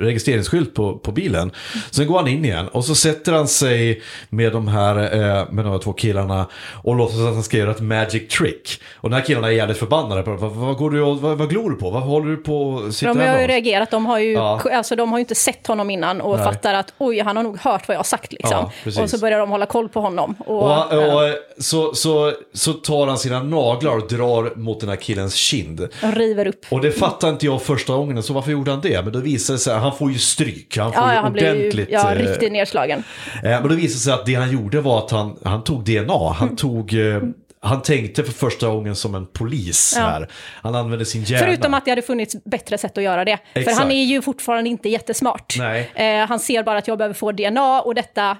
[0.00, 1.50] registreringsskylt på, på bilen.
[1.90, 5.64] Sen går han in igen och så sätter han sig med de här, eh, med
[5.64, 6.46] de här två killarna
[6.82, 8.80] och låtsas att han ska göra ett magic trick.
[8.96, 10.22] Och den här killarna är jävligt förbannade.
[10.22, 11.90] På, vad, vad, går du och, vad, vad glor du på?
[11.90, 14.60] Varför håller du på att sitta De har ju reagerat, de har ju, Ja.
[14.72, 16.44] alltså, de har ju inte sett honom innan och Nej.
[16.44, 18.70] fattar att oj, han har nog hört vad jag har sagt liksom.
[18.84, 20.34] Ja, och så börjar de hålla koll på honom.
[20.38, 24.96] Och, Och, och så, så, så tar han sina naglar och drar mot den här
[24.96, 25.88] killens kind.
[26.00, 26.64] de river upp.
[26.70, 29.02] Och det fattar inte jag första gången, så varför gjorde han det?
[29.04, 31.42] Men då visade det sig, han får ju stryk, han får Ja, ju han blir
[31.54, 31.88] ju ordentligt...
[31.90, 33.02] ja, eh, riktigt nedslagen.
[33.36, 35.84] Eh, Men då visade det sig att det han gjorde var att han, han tog
[35.84, 36.32] DNA.
[36.32, 36.94] Han tog...
[36.94, 37.22] Eh,
[37.60, 40.02] han tänkte för första gången som en polis Ja.
[40.02, 40.28] här.
[40.62, 41.46] Han använde sin hjärna.
[41.46, 43.38] Förutom att det hade funnits bättre sätt att göra det.
[43.54, 43.76] Exakt.
[43.76, 45.54] För han är ju fortfarande inte jättesmart.
[45.94, 48.36] Eh, han ser bara att jag behöver få DNA och detta...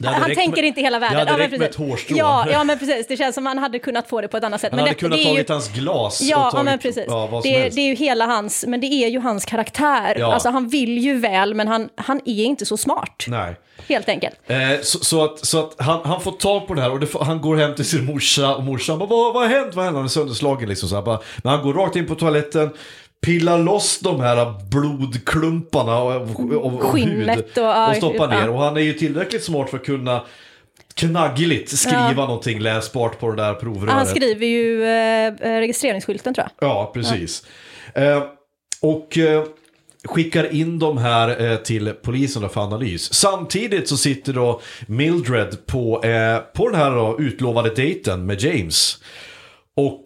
[0.00, 1.14] Det Han tänker med- inte hela världen.
[1.26, 2.16] Det hade men räckt med ett hårstrå.
[2.16, 3.06] Ja, ja, men precis.
[3.06, 4.70] Det känns som att han hade kunnat få det på ett annat sätt.
[4.72, 6.78] Han men hade detta- kunnat det är ju- tagit hans glas Ja, tagit, ja men
[6.78, 7.04] precis.
[7.08, 10.16] Ja, det, det är ju hela hans, men det är ju hans karaktär.
[10.18, 10.32] Ja.
[10.32, 13.24] Alltså han vill ju väl, men han, han är inte så smart.
[13.28, 13.54] Nej.
[13.88, 14.34] Helt enkelt.
[14.46, 17.08] Eh, så, så att, så att han, han får tag på det här och det,
[17.20, 19.74] han går hem till sin morsa och morsan bara vad, vad har hänt?
[19.74, 19.96] Vad har hänt?
[19.96, 20.88] Han är sönderslagen liksom.
[20.88, 22.70] Så han bara, men han går rakt in på toaletten,
[23.26, 28.40] pillar loss de här blodklumparna och Skinnet hud och- och stoppar ja.
[28.40, 28.50] ner.
[28.50, 30.24] Och han är ju tillräckligt smart för att kunna
[30.94, 32.26] knaggligt skriva Ja.
[32.26, 33.94] någonting läsbart på det där provröret.
[33.94, 36.68] Han skriver ju eh, registreringsskylten tror jag.
[36.70, 37.46] Ja, precis.
[37.94, 38.22] Eh,
[38.82, 39.44] och eh,
[40.04, 43.14] skickar in de här eh, till polisen för analys.
[43.14, 48.98] Samtidigt så sitter då Mildred på, eh, på den här då, utlovade dejten med James.
[49.76, 50.04] Och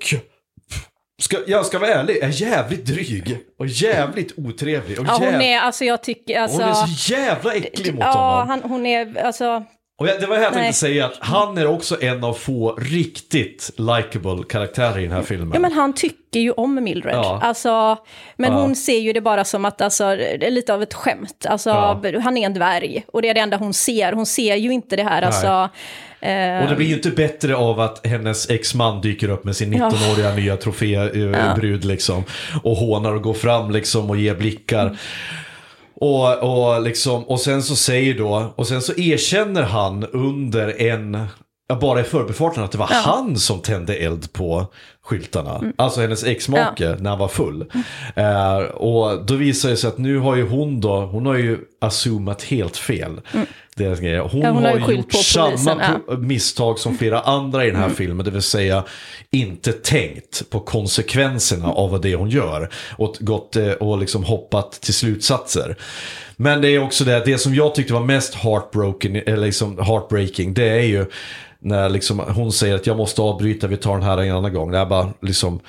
[1.22, 5.00] ska, jag ska vara ärlig, är jävligt dryg och jävligt otrevlig.
[5.00, 6.61] Och Ja, hon jäv- är, alltså jag tycker, alltså...
[6.62, 8.48] hon är så jävla äcklig mot ja, honom.
[8.48, 9.64] han, hon är, alltså...
[10.00, 10.72] Och jag, det var här jag tänkte Nej.
[10.72, 15.50] säga att han är också en av få riktigt likable karaktärer i den här filmen.
[15.54, 17.14] Ja, men han tycker ju om Mildred.
[17.14, 17.40] Ja.
[17.42, 17.98] Alltså,
[18.37, 18.58] men Ja.
[18.61, 21.46] hon ser ju det bara som att alltså, det är lite av ett skämt.
[21.48, 22.02] Alltså, Ja.
[22.22, 24.12] Han är en dvärg och det är det enda hon ser.
[24.12, 25.22] Hon ser ju inte det här.
[25.22, 25.68] Alltså, eh,
[26.62, 30.35] Och det blir ju inte bättre av att hennes exman dyker upp med sin 19-åriga
[30.35, 32.24] nya trofébrud liksom.
[32.62, 34.98] Och hånar och går fram liksom och ger blickar.
[35.94, 41.26] Och, och, liksom, och sen så säger då, och sen så erkänner han under en,
[41.68, 44.66] ja, bara i förbifarten att det var han som tände eld på
[45.05, 45.73] skyltarna.
[45.77, 47.65] Alltså hennes exmake när han var full.
[48.17, 51.59] Eh, och då visar det sig att nu har ju hon då, hon har ju
[51.81, 53.21] assumat helt fel.
[53.77, 54.21] deras grejer.
[54.21, 56.12] Hon, Ja, hon har har gjort samma ja.
[56.12, 56.27] Mm.
[56.27, 58.85] misstag som flera andra i den här filmen, det vill säga
[59.31, 64.95] inte tänkt på konsekvenserna av det hon gör och gått eh, och liksom hoppat till
[64.95, 65.77] slutsatser.
[66.37, 70.55] Men det är också det, det som jag tyckte var mest heartbroken, eller liksom heartbreaking,
[70.55, 71.07] det är ju
[71.62, 74.70] när liksom hon säger att jag måste avbryta, vi tar den här en annan gång.
[74.70, 75.61] Det är bara liksom,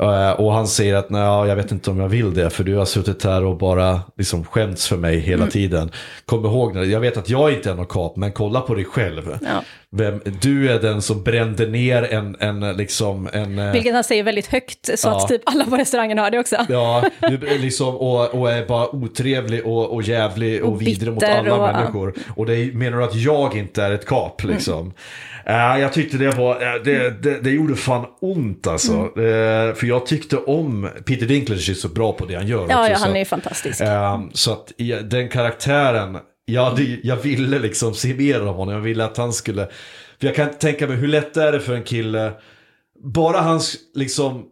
[0.00, 2.76] eh, och han säger att nej, jag vet inte om jag vill det, för du
[2.76, 5.50] har suttit här och bara liksom skämts för mig hela Mm.
[5.50, 5.90] tiden.
[6.26, 9.38] Kom ihåg, jag vet att jag inte är någon kap, men kolla på dig själv.
[9.42, 9.62] Ja.
[9.96, 13.58] Vem, du är den som brände ner en, en liksom, en...
[13.58, 15.16] eh, Vilket han säger väldigt högt, så Ja.
[15.16, 16.56] att typ alla på restaurangen hör det också.
[16.68, 17.04] Ja,
[17.60, 21.72] liksom, och, och är bara otrevlig och, och jävlig och, Och vidrig mot alla och-
[21.72, 22.14] människor.
[22.36, 24.54] Och det är, menar du att jag inte är ett kap Mm.
[24.54, 24.92] liksom?
[25.46, 28.92] Eh, jag tyckte det var, eh, det, det, det gjorde fan ont alltså.
[28.92, 29.68] Mm.
[29.68, 32.80] Eh, för jag tyckte om, Peter Dinklage är så bra på det han gör Ja,
[32.80, 32.92] också.
[32.92, 33.80] ja han är ju fantastisk.
[33.80, 34.72] Eh, så att
[35.04, 38.74] den karaktären, ja, det, jag ville liksom se mer av honom.
[38.74, 39.66] Jag ville att han skulle,
[40.20, 42.32] för jag kan tänka mig hur lätt är det för en kille,
[43.04, 44.44] bara hans liksom,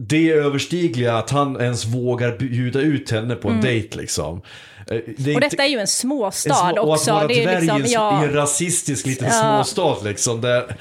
[0.00, 4.36] det överstigliga att han ens vågar bjuda ut henne på en dejt liksom.
[4.36, 4.42] Eh,
[4.86, 5.12] det är Mm.
[5.16, 7.10] Och inte- detta är ju en en småstad små- och också.
[7.10, 9.64] att vara det är liksom, en, ja, i en rasistisk liten Ja.
[9.64, 10.40] småstad liksom.
[10.40, 10.74] Det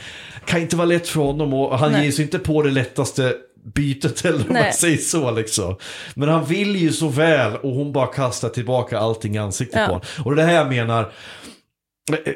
[0.45, 2.05] kan inte vara lätt för honom och han Nej.
[2.05, 3.33] ger sig inte på det lättaste
[3.73, 5.75] bytet eller om man säger så liksom.
[6.15, 9.85] Men han vill ju så väl och hon bara kastar tillbaka allting i ansiktet Ja.
[9.85, 10.05] på honom.
[10.25, 11.11] Och det är det här jag menar.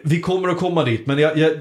[0.04, 1.54] Vi kommer att komma dit, men jag, jag,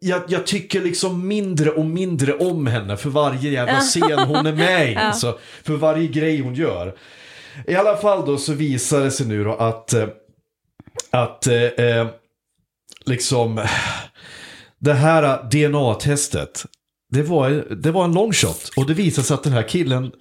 [0.00, 4.52] jag, jag tycker liksom mindre och mindre om henne för varje jävla scen hon är
[4.52, 4.96] med i.
[5.00, 6.94] Alltså, för varje grej hon gör.
[7.66, 10.08] I alla fall då så visar det sig nu då att, eh,
[11.10, 12.06] att eh, eh,
[13.06, 13.66] liksom
[14.78, 16.64] det här DNA-testet,
[17.14, 18.70] det var, det var en long shot.
[18.76, 20.12] Och det visade sig att den här killen,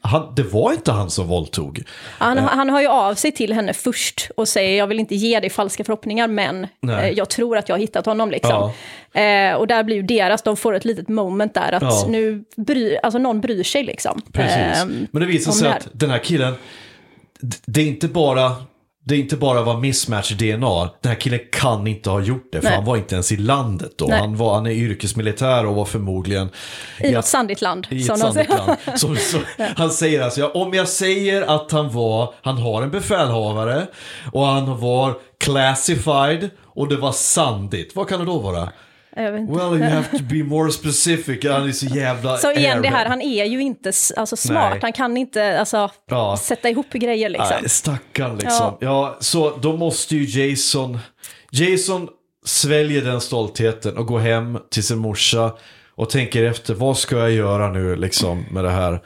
[0.00, 1.82] han, det var inte han som våldtog.
[2.18, 5.40] han, han hör ju av sig till henne först och säger jag vill inte ge
[5.40, 7.10] dig falska förhoppningar men Nej.
[7.10, 8.70] eh, jag tror att jag har hittat honom liksom.
[9.12, 12.06] Eh, och där blir ju deras, de får ett litet moment där att Ja.
[12.08, 14.22] nu bry, alltså någon bryr sig liksom.
[14.32, 14.82] Precis.
[14.82, 16.54] Eh, Men det visar sig att den här killen,
[17.66, 18.52] det är inte bara
[19.08, 20.90] det inte bara var mismatch DNA.
[21.00, 22.76] Den här killen kan inte ha gjort det, för Nej.
[22.76, 24.06] han var inte ens i landet då.
[24.06, 24.20] Nej.
[24.20, 26.50] Han, var, han är yrkesmilitär och var förmodligen
[27.00, 27.86] I något sandigt land.
[27.90, 28.98] i som ett sandigt land.
[28.98, 29.38] Som, så,
[29.76, 33.86] han säger alltså, ja, om jag säger att han var, han har en befälhavare
[34.32, 38.68] och han var classified och det var sandigt, vad kan det då vara?
[39.16, 41.44] Well, you have to be more specific.
[41.44, 44.78] Han är så jävla Så igen, det här, han är ju inte alltså, smart, Nej.
[44.82, 46.36] han kan inte alltså, Ja.
[46.36, 47.56] sätta ihop grejer liksom.
[47.60, 48.76] Nej, stackarn liksom.
[48.80, 49.16] Ja.
[49.20, 50.98] så då måste ju Jason...
[51.50, 52.08] Jason
[52.44, 55.52] sväljer den stoltheten och går hem till sin morsa
[55.94, 59.00] och tänker efter, vad ska jag göra nu liksom med det här?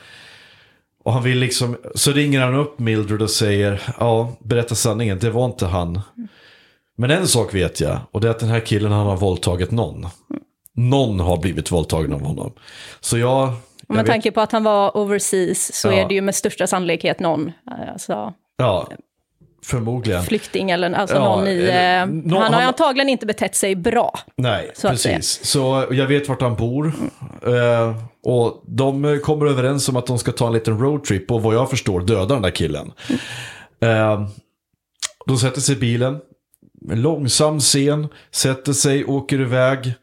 [1.04, 5.30] Och han vill liksom, så ringer han upp Mildred och säger, ja, berätta sanningen, det
[5.30, 6.00] var inte han.
[7.00, 9.70] Men en sak vet jag, och det är att den här killen han har våldtagit
[9.70, 10.06] någon.
[10.74, 12.52] Någon har blivit våldtagen av honom.
[13.00, 13.42] Så jag...
[13.48, 13.54] Och
[13.86, 15.92] jag med vet- tanke på att han var overseas så Ja.
[15.92, 17.52] är det ju med största sannolikhet någon
[17.92, 18.88] alltså, Ja,
[19.64, 20.22] förmodligen.
[20.22, 21.50] flykting eller alltså Ja, någon i...
[21.50, 24.18] eller- eh, någon- han har han- antagligen inte betett sig bra.
[24.36, 25.44] Nej, Så precis.
[25.44, 26.92] Så jag vet vart han bor.
[27.46, 31.54] Eh, och de kommer överens om att de ska ta en liten roadtrip och vad
[31.54, 32.92] jag förstår döda den där killen.
[33.82, 34.26] Eh,
[35.26, 36.20] de sätter sig i bilen.
[36.88, 38.08] Långsam scen.
[38.30, 39.94] Sätter sig, åker iväg.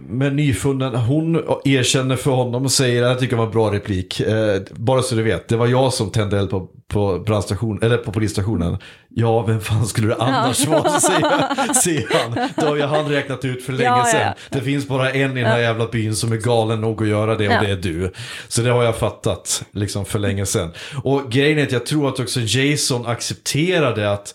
[0.00, 4.20] Med nyfunnen, hon erkänner för honom och säger, jag tycker det var en bra replik,
[4.20, 7.96] eh, bara så du vet, det var jag som tände eld på, på brandstation, eller
[7.96, 8.78] på polisstationen.
[9.08, 12.48] Ja, vem fan skulle det annars vara, säger, säger han.
[12.56, 14.12] Då har ju han räknat ut för länge Ja, ja, ja.
[14.12, 14.32] sedan.
[14.50, 17.34] Det finns bara en i den här jävla byn som är galen nog att göra
[17.36, 17.60] det och Ja.
[17.60, 18.12] det är du.
[18.48, 20.70] Så det har jag fattat liksom för länge sedan.
[21.04, 24.34] Och grejen är att jag tror att också Jason accepterade att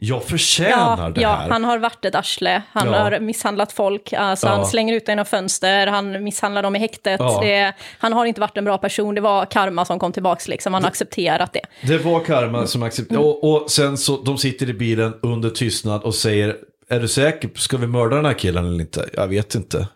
[0.00, 1.50] jag förtjänar Ja, det ja, här.
[1.50, 2.98] han har varit ett arsle, han Ja.
[2.98, 4.52] har misshandlat folk, alltså Ja.
[4.52, 7.20] han slänger ut genom fönster, han misshandlar dem i häktet.
[7.40, 10.74] Det, han har inte varit en bra person, det var karma som kom tillbaks, liksom.
[10.74, 11.60] han har accepterat det.
[11.82, 13.24] Det var karma som accepterade.
[13.24, 13.28] Mm.
[13.42, 16.56] Och, och sen så, de sitter i bilen under tystnad och säger,
[16.88, 19.08] är du säker, ska vi mörda den här killen eller inte?
[19.12, 19.88] Jag vet inte.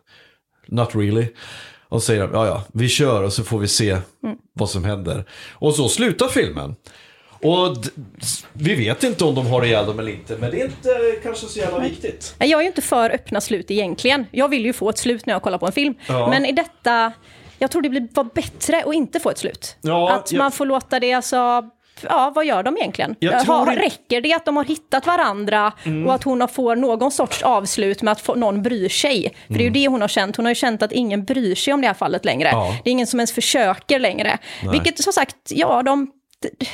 [0.67, 1.27] Not really.
[1.88, 3.91] Och säger ja ja, vi kör och så får vi se
[4.25, 4.37] Mm.
[4.53, 5.25] vad som händer.
[5.53, 6.75] Och så slutar filmen.
[7.43, 7.77] Och
[8.53, 10.91] vi vet inte om de har ihjäl dem eller inte, men det är inte
[11.23, 12.35] kanske så jävla viktigt.
[12.39, 14.27] Nej, Jag är ju inte för öppna slut egentligen.
[14.31, 15.95] Jag vill ju få ett slut när jag kollar på en film.
[16.07, 16.29] Ja.
[16.31, 17.13] Men i detta,
[17.59, 19.77] jag tror det blir var bättre att inte få ett slut.
[19.81, 21.37] Ja, att jag- man får låta det, alltså,
[22.03, 23.15] ja vad gör de egentligen?
[23.19, 23.83] Jag Ha, tror inte- Mm.
[23.85, 25.73] Räcker det att de har hittat varandra
[26.07, 29.35] och att hon har får någon sorts avslut med att få, någon bryr sig?
[29.47, 31.55] För det är ju det hon har känt, hon har ju känt att ingen bryr
[31.55, 32.49] sig om det här fallet längre.
[32.49, 32.61] Mm.
[32.65, 32.77] Ja.
[32.85, 34.39] Det är ingen som ens försöker längre.
[34.73, 36.11] Vilket som sagt, ja de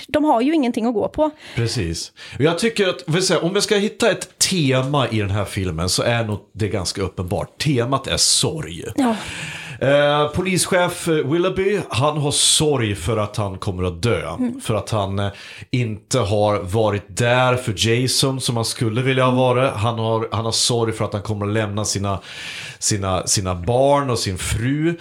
[0.09, 1.31] de har ju ingenting att gå på.
[1.55, 2.13] Precis.
[2.39, 6.03] Jag tycker att, säga, om vi ska hitta ett tema i den här filmen så
[6.03, 7.59] är nog det ganska uppenbart.
[7.59, 8.85] Temat är sorg.
[8.97, 9.17] Ja.
[9.81, 14.37] Eh, polischef Willoughby, han har sorg för att han kommer att dö.
[14.63, 15.29] För att han eh,
[15.71, 19.73] inte har varit där för Jason som han skulle vilja ha varit.
[19.73, 22.19] Han har, han har sorg för att han kommer att lämna sina,
[22.79, 24.95] sina, sina barn och sin fru.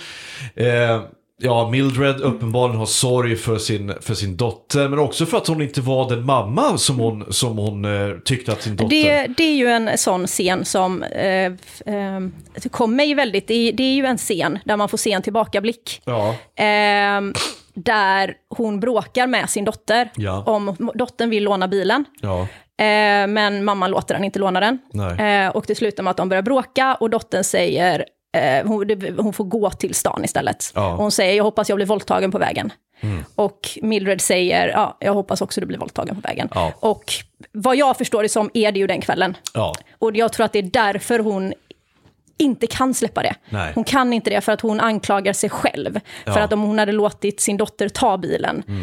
[0.56, 1.02] Eh,
[1.40, 5.62] Ja, Mildred uppenbarligen har sorg för sin, för sin dotter, men också för att hon
[5.62, 8.90] inte var den mamma som hon, som hon eh, tyckte att sin dotter...
[8.90, 12.20] Det, det är ju en sån scen som eh, eh,
[12.72, 13.48] kom mig väldigt...
[13.48, 16.02] Det, det är ju en scen där man får se en tillbakablick.
[16.06, 17.22] Ja, Eh,
[17.74, 20.44] där hon bråkar med sin dotter Ja.
[20.46, 22.06] om dottern vill låna bilen.
[22.22, 22.48] ja,
[22.80, 24.80] Eh, men mamman låter den inte låna den.
[24.94, 25.44] Nej.
[25.46, 28.06] Eh, och det slutar med att de börjar bråka och dottern säger
[28.38, 30.72] eh, hon, det- hon får gå till stan istället.
[30.76, 30.86] Ja.
[30.88, 30.98] Mm.
[30.98, 32.74] Hon säger jag hoppas jag blir våldtagen på vägen.
[33.36, 36.50] Och Mildred säger ja, jag hoppas också du blir våldtagen på vägen.
[36.56, 36.74] Ja.
[36.80, 37.14] Och
[37.52, 39.38] vad jag förstår det som är det ju den kvällen.
[39.54, 39.76] ja.
[40.00, 41.54] Och jag tror att det är därför hon
[42.40, 43.36] inte kan släppa det.
[43.50, 43.72] Nej.
[43.76, 45.94] Hon kan inte det för att hon anklagar sig själv.
[45.94, 46.32] För Ja.
[46.32, 46.44] Mm.
[46.44, 48.74] att om hon hade låtit sin dotter ta bilen eh,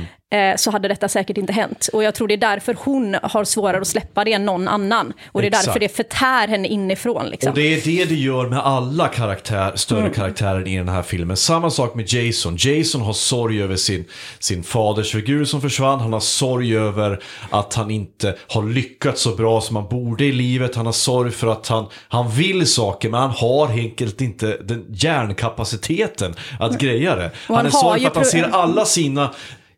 [0.57, 1.89] så hade detta säkert inte hänt.
[1.93, 5.13] Och jag tror det är därför hon har svårare att släppa det än någon annan.
[5.33, 5.67] Och det är Exakt.
[5.67, 7.27] därför det förtär henne inifrån.
[7.27, 7.51] Liksom.
[7.51, 10.13] Och det är det det gör med alla karaktär, större Mm.
[10.13, 11.37] karaktärer i den här filmen.
[11.37, 12.57] Samma sak med Jason.
[12.59, 14.05] Jason har sorg över sin,
[14.39, 16.01] sin fadersfigur som försvann.
[16.01, 17.21] Han har sorg över
[17.51, 20.77] att han inte har lyckats så bra som han borde i livet.
[20.77, 24.57] Han har sorg för att han, han vill saker men han har helt enkelt inte
[24.63, 27.31] den hjärnkapaciteten att greja det.
[27.47, 29.31] Han, han är sorg för att han ser alla sina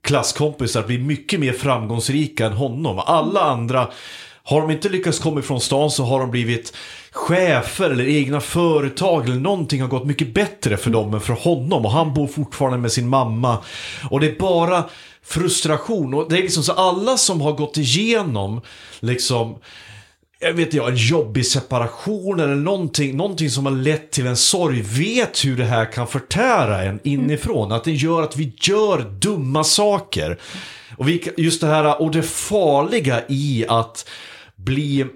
[0.07, 2.99] klasskompisar blir mycket mer framgångsrika än honom.
[2.99, 3.89] Alla andra
[4.43, 6.73] har de inte lyckats komma ifrån stan så har de blivit
[7.13, 11.85] chefer eller egna företag eller någonting har gått mycket bättre för dem än för honom
[11.85, 13.59] och han bor fortfarande med sin mamma.
[14.11, 14.85] Och det är bara
[15.25, 18.61] frustration och det är liksom så alla som har gått igenom
[19.01, 19.57] liksom
[20.39, 24.83] jag vet inte, en jobbig separation eller någonting, någonting som har lett till en sorg
[24.83, 27.73] vet hur det här kan förtära en inifrån.
[27.73, 30.41] Att det gör att vi gör dumma saker.
[30.97, 34.09] Och vi, just det här, och det farliga i att
[34.57, 35.07] bli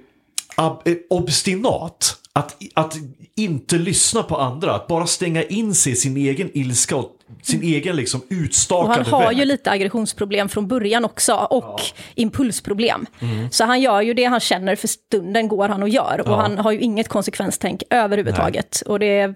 [0.56, 2.16] ab, obstinat.
[2.32, 2.96] Att, att
[3.36, 7.62] inte lyssna på andra, att bara stänga in sig i sin egen ilska och sin
[7.62, 9.38] egen liksom och utstakade han har väg.
[9.38, 11.80] ju lite aggressionsproblem från början också och
[12.14, 13.06] impulsproblem.
[13.20, 13.50] Mm.
[13.50, 16.20] Så han gör ju det han känner för stunden går han och gör.
[16.20, 16.36] Och Ja.
[16.40, 18.82] han har ju inget konsekvenstänk överhuvudtaget.
[18.86, 19.34] Och det är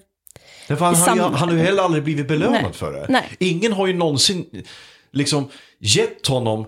[0.68, 2.72] Därför han, i han, sam- han har ju heller aldrig blivit belönad Nej.
[2.72, 3.06] för det.
[3.08, 3.24] Nej.
[3.38, 4.46] Ingen har ju någonsin
[5.12, 6.66] liksom gett honom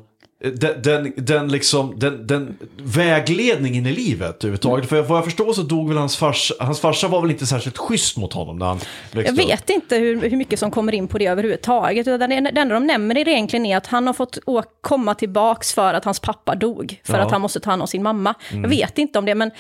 [0.51, 4.89] den, den, den, liksom, den, den vägledningen i livet överhuvudtaget.
[4.89, 7.79] För vad jag förstår så dog väl hans farsa, hans farsa var väl inte särskilt
[7.79, 9.51] schysst mot honom när han växte Jag upp.
[9.51, 12.09] vet inte hur, hur mycket som kommer in på det överhuvudtaget.
[12.09, 14.39] Utan Det det enda de nämner är egentligen är att han har fått
[14.81, 17.01] komma tillbaks för att hans pappa dog.
[17.05, 17.17] För Ja.
[17.17, 17.27] Mm.
[17.27, 18.35] att han måste ta hand om sin mamma.
[18.51, 19.51] Jag vet inte om det, men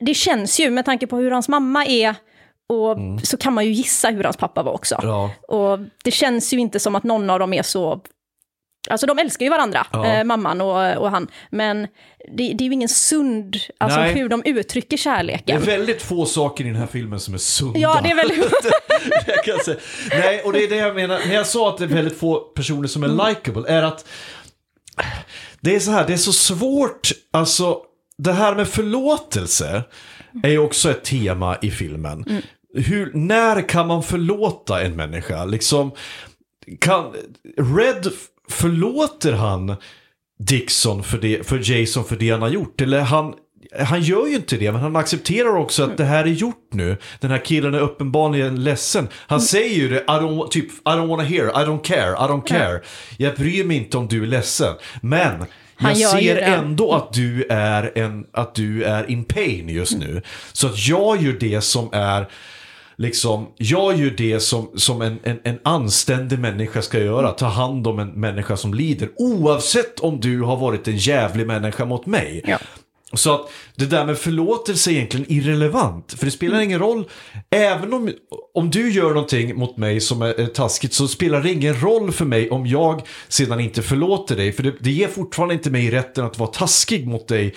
[0.00, 2.14] det känns ju med tanke på hur hans mamma är.
[2.68, 4.94] Och så kan man ju gissa hur hans pappa var också.
[4.94, 5.08] Mm.
[5.08, 5.30] Ja.
[5.48, 8.00] Och det känns ju inte som att någon av dem är så...
[8.90, 10.06] Alltså de älskar ju varandra, Ja.
[10.06, 11.28] eh, mamman och, och han.
[11.50, 11.82] Men
[12.36, 14.14] det, det är ju ingen sund, alltså Nej.
[14.14, 15.62] hur de uttrycker Det är kärleken.
[15.62, 17.78] väldigt få saker i den här filmen som är sunda.
[17.78, 18.38] Ja, det är väldigt...
[20.10, 21.20] Nej, och det är det jag menar.
[21.26, 23.26] När jag sa att det är väldigt få personer som är Mm.
[23.28, 24.08] likable är att
[25.60, 27.78] det är så här, det är så svårt, alltså
[28.18, 29.82] det här med förlåtelse
[30.42, 32.24] är ju också ett tema i filmen.
[32.28, 32.42] Mm.
[32.74, 35.44] Hur, när kan man förlåta en människa?
[35.44, 35.92] Liksom,
[36.80, 37.12] kan,
[37.76, 38.06] Red,
[38.50, 39.76] förlåter han
[40.38, 42.80] Dixon för, det, för Jason för det han har gjort?
[42.80, 43.34] Eller han,
[43.78, 46.96] han gör ju inte det, men han accepterar också att det här är gjort nu.
[47.20, 49.08] Den här killen är uppenbarligen ledsen.
[49.14, 52.28] Han säger ju det, I don't, typ, I don't wanna hear, I don't care, I
[52.28, 52.80] don't care.
[53.16, 54.74] Jag bryr mig inte om du är ledsen.
[55.02, 55.44] Men
[55.76, 60.22] Han jag ser ändå att du, är en, att du är in pain just nu.
[60.52, 62.26] Så att jag gör det som är
[63.00, 67.30] Liksom, jag gör det som, som en, en, en anständig människa ska göra.
[67.30, 69.08] Ta hand om en människa som lider.
[69.16, 72.42] Oavsett om du har varit en jävlig människa mot mig.
[72.44, 72.58] Ja.
[73.12, 76.12] Så att det där med förlåtelse är egentligen irrelevant.
[76.12, 77.08] För det spelar ingen roll.
[77.50, 78.12] Även om,
[78.54, 82.24] om du gör någonting mot mig som är, taskigt så spelar det ingen roll för
[82.24, 84.52] mig om jag sedan inte förlåter dig.
[84.52, 87.54] För det, det ger fortfarande inte mig rätten att vara taskig mot dig.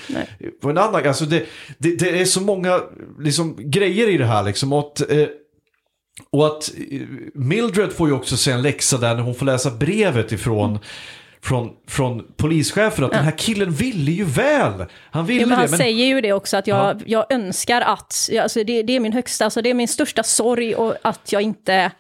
[0.62, 1.46] På en annan, alltså det,
[1.78, 2.82] det, det är så många
[3.20, 4.44] liksom, grejer i det här.
[4.44, 5.28] Liksom, och att, eh,
[6.30, 7.02] och att eh,
[7.34, 10.80] Mildred får ju också se en läxa där när hon får läsa brevet ifrån
[11.44, 14.86] från, från polischefen att den här killen ville ju väl.
[15.12, 15.72] Han ville Ja, men han det.
[15.72, 17.02] Men, säger ju det också, att jag, Ja.
[17.06, 20.24] jag önskar att, ja, alltså det, det är min högsta, alltså det är min största
[20.24, 21.92] sorg och att jag inte,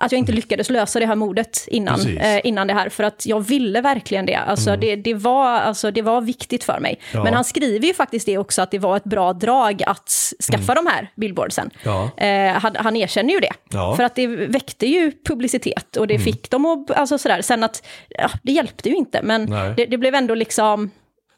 [0.00, 2.00] att jag inte lyckades lösa det här mordet innan.
[2.00, 2.16] Mm.
[2.18, 4.34] eh, innan det här, för att jag ville verkligen det.
[4.34, 7.00] Alltså, det, det, var, alltså, det var viktigt för mig.
[7.14, 7.24] Ja.
[7.24, 10.10] Men han skriver ju faktiskt det också, att det var ett bra drag att
[10.50, 11.70] skaffa de här billboardsen.
[11.82, 11.96] Mm.
[12.16, 12.24] Ja.
[12.24, 13.52] Eh, han, han erkänner ju det.
[13.72, 13.96] Ja.
[13.96, 16.24] För att det väckte ju publicitet och det Mm.
[16.24, 19.98] fick dem att, alltså sådär, sen att, ja, det hjälpte ju inte, men det, det
[19.98, 20.90] blev ändå liksom,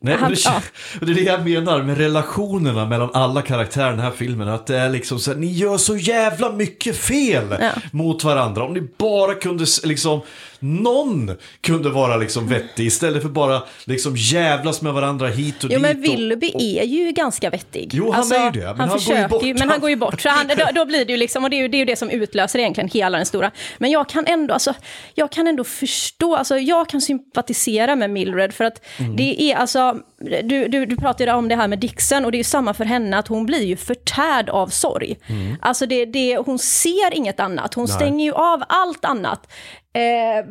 [0.02, 0.62] Nej, Han- det, ja.
[1.00, 4.48] det är det jag menar med relationerna mellan alla karaktärer i den här filmen.
[4.48, 7.70] Att det är liksom så här, ni gör så jävla mycket fel Ja.
[7.90, 8.64] mot varandra.
[8.64, 10.20] Om ni bara kunde, liksom,
[10.62, 15.78] någon kunde vara liksom vettig istället för bara liksom jävlas med varandra hit och Jo
[15.78, 15.80] dit.
[15.82, 17.90] men och- Willoughby är ju ganska vettig.
[17.92, 19.44] Jo, han är ju det, men han, han går ju bort.
[19.44, 20.20] ju, men han går ju bort.
[20.20, 21.84] Så han, då, då blir det ju liksom, och det är ju, det är ju
[21.84, 23.50] det som utlöser egentligen hela den stora.
[23.78, 24.74] Men jag kan ändå, alltså,
[25.14, 29.16] jag kan ändå förstå, alltså jag kan sympatisera med Mildred för att Mm.
[29.16, 29.96] det är alltså,
[30.42, 32.84] du, du, du pratade om det här med Dixon och det är ju samma för
[32.84, 35.16] henne att hon blir ju förtärd av sorg.
[35.60, 37.90] Alltså det, det, hon ser inget annat, hon Mm.
[37.98, 38.06] Nej.
[38.06, 39.52] stänger ju av allt annat.
[39.94, 40.44] Eh,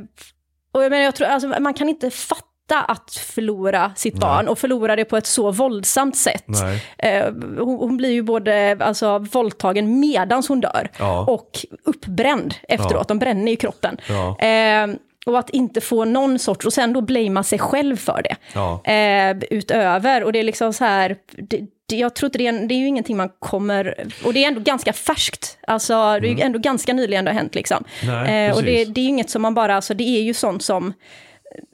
[0.74, 2.46] och jag, menar, jag tror, alltså, man kan inte fatta
[2.88, 6.44] att förlora sitt barn och förlora det på ett så våldsamt sätt.
[6.46, 6.84] Nej.
[6.98, 7.26] Eh,
[7.58, 11.26] hon, hon blir ju både alltså, våldtagen medans hon dör Ja.
[11.28, 11.50] och
[11.86, 12.94] uppbränd efteråt.
[12.94, 13.04] Ja.
[13.08, 13.98] De bränner ju kroppen.
[14.10, 14.40] Ja.
[14.40, 14.88] Eh,
[15.26, 18.36] och att inte få någon sorts, och sen då blamea sig själv för det.
[18.54, 18.84] Ja.
[18.92, 21.16] Eh, utöver, och det är liksom så här,
[21.50, 21.62] det,
[21.92, 24.60] jag tror inte det är, det är ju ingenting man kommer, och det är ändå
[24.62, 25.58] ganska färskt.
[25.68, 27.84] Alltså det är ju ändå ganska nyligen det har hänt liksom.
[28.04, 28.24] Mm.
[28.24, 30.34] Nej, eh, och det, det är ju inget som man bara, alltså det är ju
[30.34, 30.94] sånt som,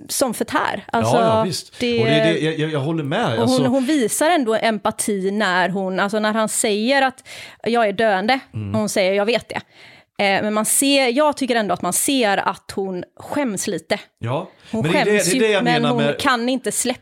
[0.09, 0.85] som förtär.
[0.91, 1.79] Alltså, ja, ja, visst.
[1.79, 3.39] det- och det det, jag, jag, håller med.
[3.39, 7.27] Alltså, hon, hon visar ändå empati när, hon, alltså när han säger att
[7.63, 8.39] jag är döende.
[8.53, 8.73] Mm.
[8.73, 9.61] Och hon säger jag vet det.
[10.19, 13.99] Eh, men man ser, jag tycker ändå att man ser att hon skäms lite.
[14.19, 14.49] ja.
[14.71, 16.19] Hon men det det, skäms det, det ju, jag men menar hon med...
[16.19, 17.01] kan inte släppa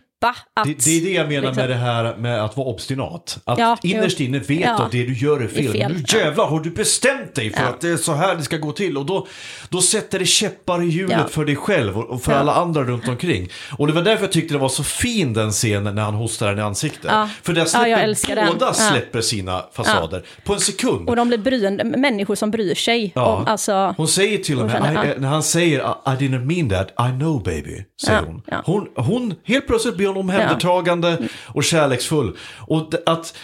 [0.54, 0.66] att...
[0.68, 3.38] Det, det är det jag menar liksom- med det här med att vara obstinat.
[3.46, 4.84] Att Ja, innerst inne vet Ja.
[4.86, 5.68] att det du gör är fel.
[5.68, 7.70] Är fel, nu jävlar har du bestämt dig för Ja.
[7.70, 8.98] att det är så här det ska gå till.
[8.98, 9.28] Och då,
[9.70, 13.50] då sätter det käppar i hjulet för dig själv och för alla andra runt omkring.
[13.78, 16.48] Och det var därför jag tyckte det var så fin den scenen när han hostar
[16.48, 17.12] henne i ansiktet.
[17.44, 18.48] För där släpper den.
[18.54, 18.74] båda Ja.
[18.74, 21.10] släpper sina fasader på en sekund.
[21.10, 23.12] Och de blir bryende, människor som bryr sig.
[23.16, 23.26] Ja.
[23.26, 25.14] Om, alltså, Hon säger till och med, ja.
[25.18, 28.42] när han säger I didn't mean that, I know baby, säger hon.
[28.66, 28.88] hon.
[28.96, 32.38] Hon, helt plötsligt blir hon omhändertagande och kärleksfull.
[32.58, 33.38] Och att,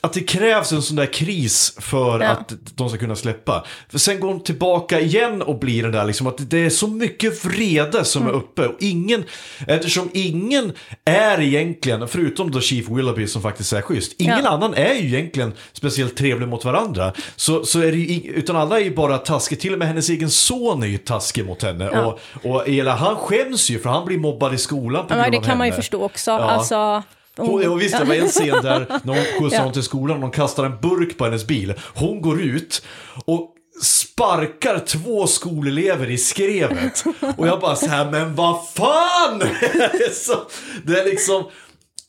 [0.00, 2.28] att det krävs en sån där kris för Ja.
[2.28, 3.64] att de ska kunna släppa.
[3.88, 6.86] För sen går hon tillbaka igen och blir den där liksom att det är så
[6.86, 8.34] mycket vrede som Mm.
[8.34, 8.66] är uppe.
[8.66, 9.24] Och ingen,
[9.66, 10.72] eftersom ingen
[11.04, 14.50] är egentligen, förutom då Chief Willoughby som faktiskt är schysst, ingen Ja.
[14.50, 17.12] annan är ju egentligen speciellt trevlig mot varandra.
[17.36, 20.08] Så, så är det ju, utan alla är ju bara taskiga, till och med hennes
[20.08, 21.90] egen son är ju taskig mot henne.
[21.92, 22.18] Ja.
[22.42, 25.38] Och, och Ela, han skäms ju för han blir mobbad i skolan på grund det
[25.38, 25.82] av kan man ju henne.
[25.82, 26.30] förstå också.
[26.32, 27.02] Alltså,
[27.36, 30.22] Hon, och visst, det var en scen där när hon skjutsar honom till skolan och
[30.22, 31.74] de kastar en burk på hennes bil.
[31.94, 32.82] Hon går ut
[33.24, 37.04] och sparkar två skolelever i skrevet.
[37.36, 39.38] Och jag bara så här, men vad fan!
[40.84, 41.44] det är liksom...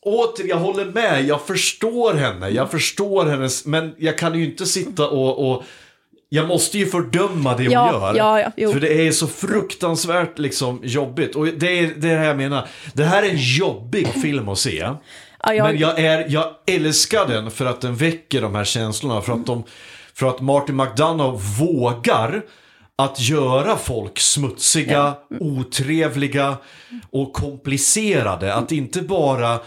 [0.00, 4.66] Åter, jag håller med, jag förstår henne, jag förstår hennes, men jag kan ju inte
[4.66, 5.64] sitta och, och
[6.28, 8.16] jag måste ju fördöma det hon Ja, gör.
[8.16, 8.72] ja, ja, jo.
[8.72, 11.36] för det är så fruktansvärt liksom jobbigt.
[11.36, 12.68] Och det är det här jag menar.
[12.94, 14.78] Det här är en jobbig film att se.
[15.44, 19.20] Ja, jag- Men jag, är, jag älskar den för att den väcker de här känslorna.
[19.20, 19.64] För att, de,
[20.14, 22.42] för att Martin McDonough vågar
[22.96, 26.56] att göra folk smutsiga, otrevliga
[27.10, 28.54] och komplicerade.
[28.54, 29.58] Att inte bara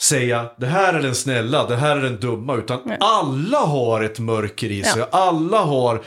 [0.00, 2.56] säga det här är den snälla, det här är den dumma.
[2.56, 5.04] Utan alla har ett mörker i sig.
[5.12, 6.02] Alla har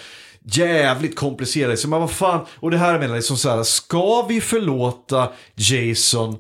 [0.46, 1.78] jävligt komplicerade.
[1.78, 6.38] Så man vad fan, och det här menar liksom så här, ska vi förlåta Jason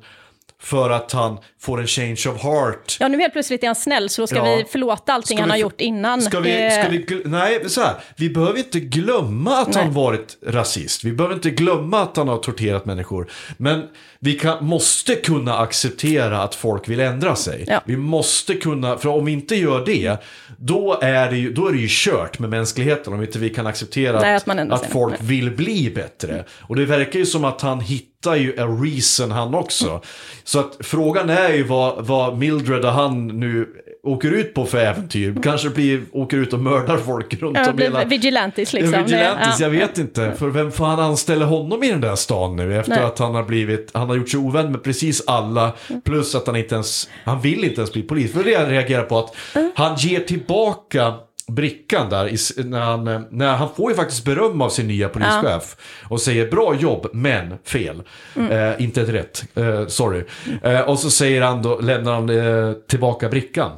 [0.61, 2.97] för att han får en change of heart?
[2.99, 4.55] Ja, nu helt plötsligt är han snäll, så då ska Ja.
[4.55, 6.21] vi förlåta allting Ska han vi har gjort innan.
[6.21, 7.93] Ska vi, Eh, ska vi, nej, så här.
[8.15, 9.83] Vi behöver inte glömma att Nej.
[9.83, 11.03] han varit rasist.
[11.03, 13.31] Vi behöver inte glömma att han har torterat människor.
[13.57, 13.83] Men
[14.23, 17.65] vi kan, måste kunna acceptera att folk vill ändra sig.
[17.67, 17.81] Ja.
[17.85, 20.17] Vi måste kunna, för om vi inte gör det,
[20.57, 23.13] då är det ju, då är det ju kört med mänskligheten.
[23.13, 25.27] Om inte vi kan acceptera Nej, att, att att folk Nej.
[25.27, 26.45] vill bli bättre.
[26.61, 30.01] Och det verkar ju som att han hittar ju a reason han också.
[30.43, 33.67] Så att frågan är ju vad, vad Mildred och han nu
[34.03, 35.35] åker ut på för äventyr.
[35.43, 38.05] Kanske blir, åker ut och mördar folk runt ja, om hela...
[38.05, 38.93] vigilantis liksom.
[38.93, 39.65] Ja, Vigilantis, Ja.
[39.65, 40.33] jag vet inte.
[40.37, 42.79] För vem fan anställer honom i den där stan nu?
[42.79, 43.03] Efter Nej.
[43.03, 45.73] att han har blivit, han har gjort sig ovän med precis alla.
[46.03, 48.33] Plus att han inte ens, han vill inte ens bli polis.
[48.33, 49.35] För det jag reagerar på att
[49.75, 51.13] han ger tillbaka
[51.47, 55.75] brickan där, när han, när han får ju faktiskt beröm av sin nya polischef.
[56.09, 58.03] Och säger bra jobb, men fel.
[58.49, 60.23] Eh, inte ett rätt, eh, sorry.
[60.63, 63.71] Eh, och så säger han då, lämnar han eh, tillbaka brickan.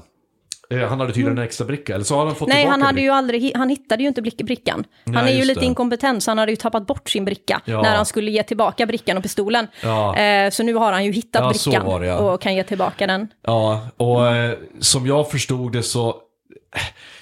[0.70, 3.02] Eh, Han hade tydligen en extra bricka, eller så har han fått Nej, han, hade
[3.02, 4.84] ju aldrig, han hittade ju inte brickan.
[5.06, 5.66] Han Nej, är ju lite det.
[5.66, 7.82] inkompetent, så han hade ju tappat bort sin bricka Ja.
[7.82, 9.68] när han skulle ge tillbaka brickan och pistolen.
[9.84, 10.16] Ja.
[10.18, 12.18] Eh, så nu har han ju hittat Ja, brickan det, ja.
[12.18, 13.28] och kan ge tillbaka den.
[13.46, 16.16] Ja, och eh, som jag förstod det så...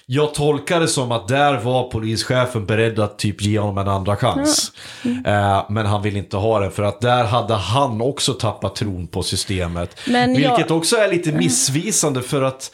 [0.05, 4.15] Jag tolkar det som att där var polischefen beredd att typ ge honom en andra
[4.15, 4.71] chans.
[5.05, 5.25] Mm.
[5.25, 9.07] Eh, men han vill inte ha det för att där hade han också tappat tron
[9.07, 9.99] på systemet.
[10.07, 12.71] Men jag- Vilket också är lite missvisande för att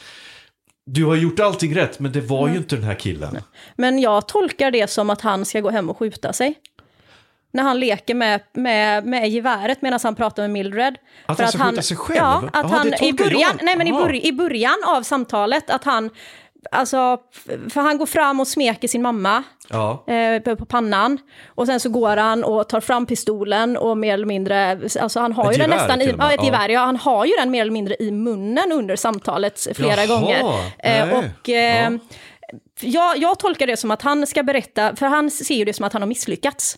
[0.86, 3.38] du har gjort allting rätt men det var ju inte den här killen.
[3.76, 6.54] Men jag tolkar det som att han ska gå hem och skjuta sig.
[7.52, 10.96] När han leker med, med, med geväret medan han pratar med Mildred.
[11.26, 12.18] Att För han ska skjuta sig själv?
[12.18, 13.62] Ja, att Jaha, han i början, jag.
[13.62, 16.10] nej, men i, börj, i början av samtalet att han,
[16.70, 17.18] alltså,
[17.70, 20.04] för han går fram och smeker sin mamma Ja.
[20.06, 21.18] eh, på, pannan.
[21.46, 25.32] Och sen så går han och tar fram pistolen och mer eller mindre, alltså han
[25.32, 26.44] har Ett ju den nästan i, ja, ett ja.
[26.44, 30.06] gevär, ja, han har ju den mer eller mindre i munnen under samtalet flera Jaha,
[30.06, 30.40] gånger.
[30.78, 31.98] Eh, och eh, Ja.
[32.80, 35.84] jag, jag tolkar det som att han ska berätta, för han ser ju det som
[35.84, 36.76] att han har misslyckats.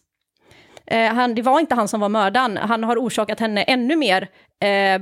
[0.87, 4.29] Eh, han, det var inte han som var mördaren, han har orsakat henne ännu mer,
[4.63, 4.99] eh, Ja,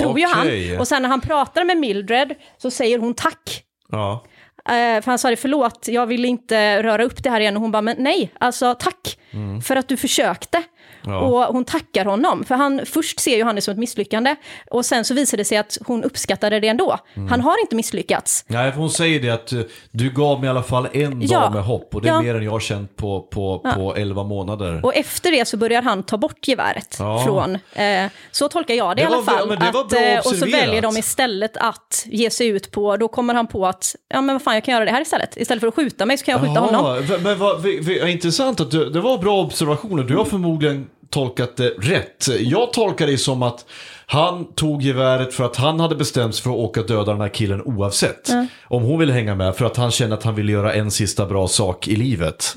[0.00, 0.68] tror ju okej.
[0.70, 0.80] han.
[0.80, 3.62] Och sen när han pratar med Mildred så säger hon tack.
[3.92, 4.24] Ja.
[4.68, 7.56] Eh, för han sa det, förlåt, jag vill inte röra upp det här igen.
[7.56, 9.18] Och hon bara, men nej, alltså tack
[9.64, 10.62] för att du försökte.
[11.04, 11.18] Ja.
[11.20, 14.36] Och hon tackar honom, för han, först ser ju han det som ett misslyckande.
[14.70, 16.98] Och sen så visar det sig att hon uppskattade det ändå.
[17.30, 18.44] Han har inte misslyckats.
[18.48, 21.40] Nej, för hon säger det att eh, du gav mig i alla fall en Ja.
[21.40, 22.22] dag med hopp och det är Ja.
[22.22, 24.80] mer än jag har känt på, på, på 11 månader.
[24.84, 29.02] Och efter det så börjar han ta bort geväret från, eh, så tolkar jag det,
[29.02, 29.48] Det i alla fall.
[29.48, 33.08] var att, bra eh, och så väljer de istället att ge sig ut på, då
[33.08, 35.36] kommer han på att, ja men vad fan jag kan göra det här istället.
[35.36, 37.06] Istället för att skjuta mig så kan jag skjuta honom.
[37.22, 37.66] Men vad,
[38.10, 40.02] intressant att du, det var bra observationer.
[40.02, 42.28] Du har förmodligen tolkat det rätt.
[42.40, 43.64] Jag tolkar det som att
[44.06, 47.28] han tog geväret för att han hade bestämt sig för att åka döda den här
[47.28, 48.30] killen oavsett.
[48.64, 51.26] Om hon ville hänga med för att han kände att han ville göra en sista
[51.26, 52.54] bra sak i livet.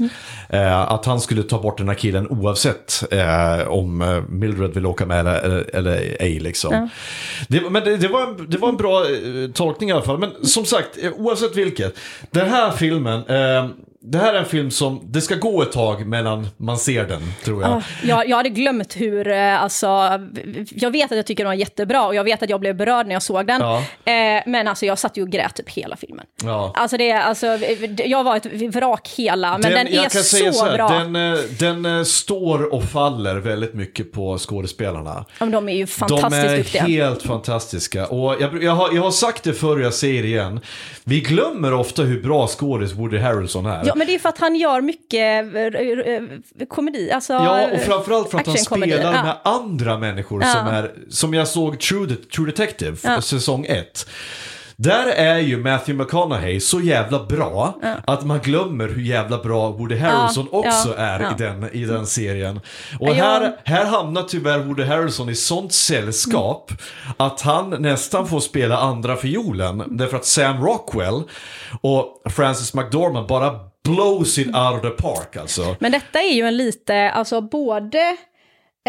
[0.49, 4.85] Eh, att han skulle ta bort den här killen oavsett eh, om eh, Mildred vill
[4.85, 6.89] åka med eller, eller, eller ej liksom.
[7.47, 10.17] Det, men det, det, var en, det var en bra eh, tolkning i alla fall.
[10.17, 11.95] Men som sagt, eh, oavsett vilket.
[12.31, 13.67] Den här filmen, eh,
[14.07, 17.21] det här är en film som, det ska gå ett tag mellan man ser den,
[17.43, 17.71] tror jag.
[17.71, 19.87] Ah, jag, jag hade glömt hur, eh, alltså,
[20.69, 23.07] jag vet att jag tycker den var jättebra och jag vet att jag blev berörd
[23.07, 23.61] när jag såg den.
[23.61, 23.77] Ja.
[24.11, 26.25] Eh, men alltså jag satt ju och grät typ hela filmen.
[26.43, 26.73] Ja.
[26.75, 27.47] Alltså det, alltså,
[27.97, 30.89] jag var ett vrak hela, men den, jag är säga så, här, bra.
[30.89, 35.25] Den, eh, den eh, står och faller väldigt mycket på skådespelarna.
[35.39, 36.83] Ja, de är ju fantastiskt De är duktiga.
[36.83, 38.07] helt fantastistiska.
[38.07, 40.59] Och jag, jag, har, jag har sagt det förr, jag säger det igen.
[41.03, 43.83] Vi glömmer ofta hur bra skådis Woody Harrelson är.
[43.85, 45.61] Ja, men det är för att han gör mycket eh,
[46.61, 50.91] eh, komedi, alltså Ja, och framförallt för att han spelar med andra människor som är,
[51.09, 53.21] som jag såg True, True Detective, Ja.
[53.21, 54.07] säsong 1.
[54.77, 57.73] Där är ju Matthew McConaughey så jävla bra
[58.07, 61.31] att man glömmer hur jävla bra Woody Harrelson Ja, också ja, är ja.
[61.31, 62.59] I, den, i den serien.
[62.99, 66.71] Och Ja, här, här hamnar tyvärr Woody Harrelson i sånt sällskap
[67.17, 69.83] att han nästan får spela andra fiolen.
[69.87, 71.23] Därför att Sam Rockwell
[71.81, 75.75] och Francis McDormand bara blows it out of the park alltså.
[75.79, 78.17] Men detta är ju en lite, alltså både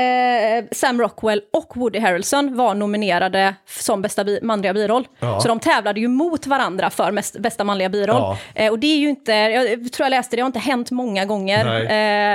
[0.00, 5.08] eh, Sam Rockwell och Woody Harrelson var nominerade som bästa bi manliga biroll.
[5.18, 5.40] Ja.
[5.40, 8.16] Så de tävlade ju mot varandra för mest, bästa manliga biroll.
[8.20, 8.38] Ja.
[8.54, 11.24] Eh, och det är ju inte, jag tror jag läste, det har inte hänt många
[11.24, 11.66] gånger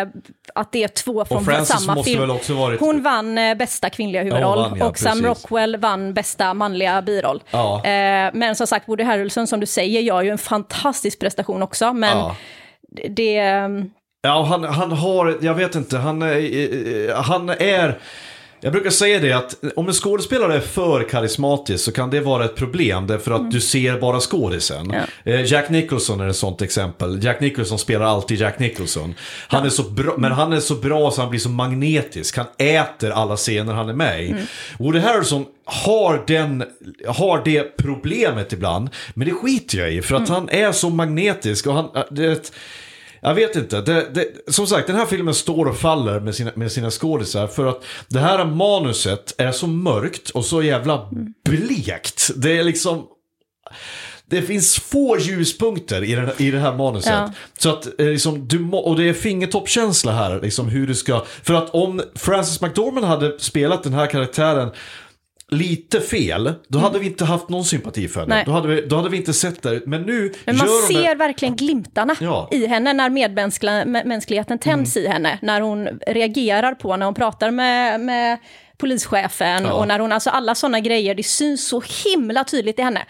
[0.02, 0.08] eh,
[0.56, 2.20] att det är två från samma film.
[2.54, 5.26] varit- Hon vann eh, bästa kvinnliga huvudroll vann, ja, och Sam precis.
[5.26, 7.44] Rockwell vann bästa manliga biroll.
[7.78, 11.94] Eh, men som sagt, Woody Harrelson som du säger gör ju en fantastisk prestation också.
[11.94, 12.18] Men
[13.10, 13.42] det...
[14.24, 18.00] Ja, han, han har, jag vet inte, han, är- eh, han är...
[18.64, 22.46] Jag brukar säga det att om en skådespelare är för karismatisk så kan det vara
[22.46, 24.92] ett problem därför att du ser bara skådisen.
[25.24, 27.24] Eh, Jack Nicholson är ett sånt exempel.
[27.24, 29.16] Jack Nicholson spelar alltid Jack Nicholson.
[29.48, 32.38] Han är så bra, men han är så bra så han blir så magnetisk.
[32.38, 34.36] Han äter alla scener han är med i.
[34.80, 36.64] Woody Harrelson har, den,
[37.08, 41.68] har det problemet ibland, men det skiter jag i för att han är så magnetisk
[41.68, 41.90] och han...
[42.12, 42.52] Det,
[43.22, 43.82] jag vet inte.
[43.82, 47.48] Det, det, som sagt, den här filmen står och faller med sina, med sina skådisar
[47.48, 51.10] för att det här manuset är så mörkt och så jävla
[51.50, 52.32] blekt.
[52.36, 53.08] Det är liksom...
[54.26, 57.12] Det finns få ljuspunkter i, den, i det här manuset.
[57.12, 57.32] Ja.
[57.58, 61.26] Så att, eh, liksom, du må, och det är fingertoppkänsla här, liksom hur du ska...
[61.44, 64.72] För att om Frances McDormand hade spelat den här karaktären
[65.52, 68.36] lite fel, då hade vi inte haft någon sympati för henne.
[68.36, 68.44] Nej.
[68.46, 69.82] Då hade, vi, då hade vi inte sett det.
[69.86, 71.04] Men nu Men man gör de det...
[71.04, 72.48] ser verkligen glimtarna Ja.
[72.52, 72.64] Mm.
[72.64, 75.40] i henne när medmänskligheten tänds i henne.
[75.42, 78.38] När hon reagerar på, när hon pratar med, med
[78.82, 79.74] polischefen Ja.
[79.74, 83.06] och när hon, alltså alla sådana grejer, det syns så himla tydligt i henne.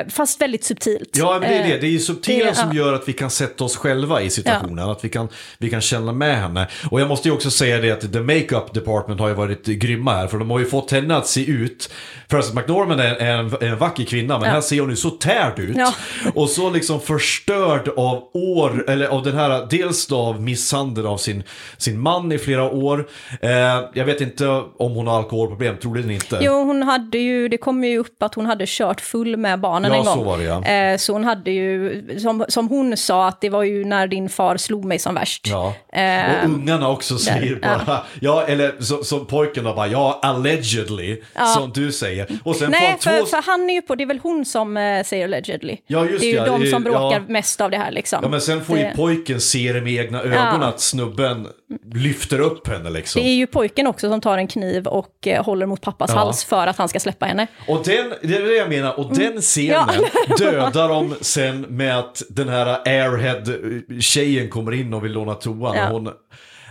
[0.00, 1.10] Eh, fast väldigt subtilt.
[1.16, 1.74] Ja, men det är det.
[1.74, 2.74] Eh, Det är ju subtilen det- som ja.
[2.84, 4.88] gör att vi kan sätta oss själva i situationen.
[4.90, 5.28] Att vi kan,
[5.58, 6.68] vi kan känna med henne.
[6.90, 10.12] Och jag måste ju också säga det att The Makeup Department har ju varit grymma
[10.14, 10.26] här.
[10.26, 11.90] För de har ju fått henne att se ut...
[12.30, 14.54] Frances McDormand är en, är en vacker kvinna, men Ja.
[14.54, 15.76] här ser hon ju så tärd ut.
[15.76, 15.94] Ja.
[16.34, 21.16] Och så liksom förstörd av år, eller av den här, dels då av misshandel av
[21.16, 21.42] sin,
[21.76, 23.08] sin man i flera år.
[23.42, 23.50] Eh,
[23.94, 26.38] jag vet inte om hon har alkoholproblem, troligen inte.
[26.40, 29.92] Jo, hon hade ju, det kom ju upp att hon hade kört full med barnen
[29.92, 30.14] Ja, en gång.
[30.14, 30.64] så var det, ja.
[30.64, 34.28] Eh, så hon hade ju, som, som hon sa, att det var ju när din
[34.28, 35.46] far slog mig som värst.
[35.46, 35.74] Ja.
[35.92, 37.80] Eh, och ungarna också säger ja.
[37.86, 41.16] bara, ja, eller som, som pojken då bara, ja, allegedly,
[41.56, 42.26] som du säger.
[42.44, 43.26] Och sen Nej, för, två...
[43.26, 45.76] för han är ju på, det är väl hon som eh, säger allegedly.
[45.86, 46.90] Ja, just det är ju de ja, som ja.
[46.90, 48.18] bråkar mest av det här liksom.
[48.22, 50.66] Ja, men sen får ju det, pojken se det med egna ögon Ja.
[50.66, 51.46] att snubben
[51.94, 53.22] lyfter upp henne liksom.
[53.22, 56.18] det är ju pojken också som tar en kniv och eh, håller mot pappas Ja.
[56.18, 57.46] hals för att han ska släppa henne.
[57.68, 60.04] Och den, det är det jag menar, och den scenen Mm.
[60.28, 60.36] Ja.
[60.50, 65.76] dödar de sen med att den här airhead-tjejen kommer in och vill låna toan.
[65.76, 65.86] Ja.
[65.86, 66.10] Och hon,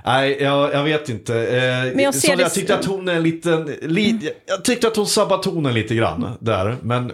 [0.05, 1.35] nej, jag, jag vet inte.
[1.35, 4.63] Eh, Men jag ser så det- jag tyckte att hon är en liten, li, jag
[4.65, 6.75] tyckte att hon sabbat tonen lite grann där.
[6.81, 7.11] Men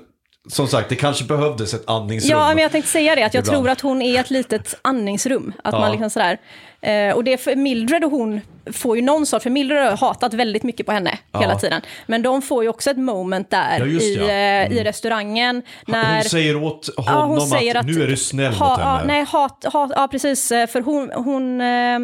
[0.47, 2.37] som sagt, det kanske behövdes ett andningsrum.
[2.39, 3.57] Ja, men jag tänkte säga det, att jag Ibland.
[3.63, 5.53] tror att hon är ett litet andningsrum.
[5.63, 5.79] Att Ja.
[5.79, 6.37] man liksom sådär,
[6.81, 8.41] eh, och det är för Mildred och hon
[8.73, 11.39] får ju någon sort, för Mildred har hatat väldigt mycket på henne Ja.
[11.39, 11.81] hela tiden.
[12.07, 15.61] Men de får ju också ett moment där Ja, just i, eh, i restaurangen.
[15.87, 19.03] När, Hon säger åt honom hon säger att, nu är du snäll ha, mot henne.
[19.13, 20.51] Nej, hat, hat, ja, precis.
[20.51, 21.11] eh, För hon...
[21.15, 21.99] hon eh,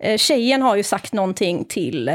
[0.00, 2.14] eh, Tjejen har ju sagt någonting till, eh,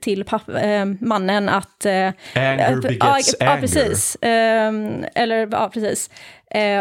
[0.00, 1.86] till papp, eh, mannen att...
[1.86, 2.96] Anger begets
[3.40, 3.54] ja, anger.
[3.54, 4.16] Ja, precis.
[4.20, 6.10] Eller, ja, precis.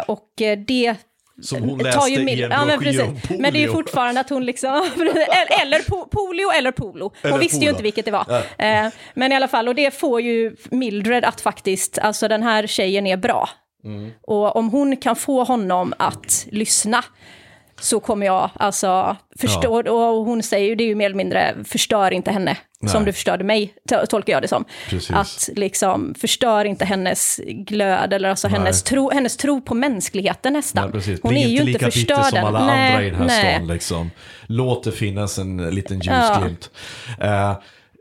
[0.07, 0.27] Och
[0.67, 0.95] det
[1.41, 3.29] Som hon tar läste ju i Mil- en ja, men, om precis.
[3.29, 3.71] men det är ju polio.
[3.71, 4.69] fortfarande att hon liksom...
[4.95, 7.13] eller, eller po- polio eller polo.
[7.21, 7.69] Hon Eller visste ju polo.
[7.69, 8.25] inte vilket det var.
[8.57, 12.67] Eh, Men i alla fall, och det får ju Mildred att faktiskt, alltså den här
[12.67, 13.49] tjejen är bra.
[13.83, 14.11] Mm.
[14.21, 17.03] Och om hon kan få honom att lyssna
[17.81, 21.55] så kommer jag alltså förstå, och hon säger ju det är ju mer eller mindre,
[21.65, 22.57] förstör inte henne
[22.87, 23.05] som Nej.
[23.05, 24.65] du förstörde mig, to- tolkar jag det som.
[24.89, 25.11] Precis.
[25.11, 30.85] Att liksom, förstör inte hennes glöd eller alltså hennes tro, hennes tro på mänskligheten nästan.
[30.85, 31.19] Ja, precis.
[31.23, 33.19] Hon Bli är ju inte inte lika bitter förstörd som alla Nej, andra i den
[33.19, 33.55] här nej.
[33.55, 33.67] stan.
[33.67, 34.11] Liksom.
[34.47, 36.33] Låt det finnas en liten Ja.
[36.35, 36.69] ljusglimt.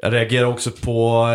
[0.03, 1.29] Eh, jag reagerar också på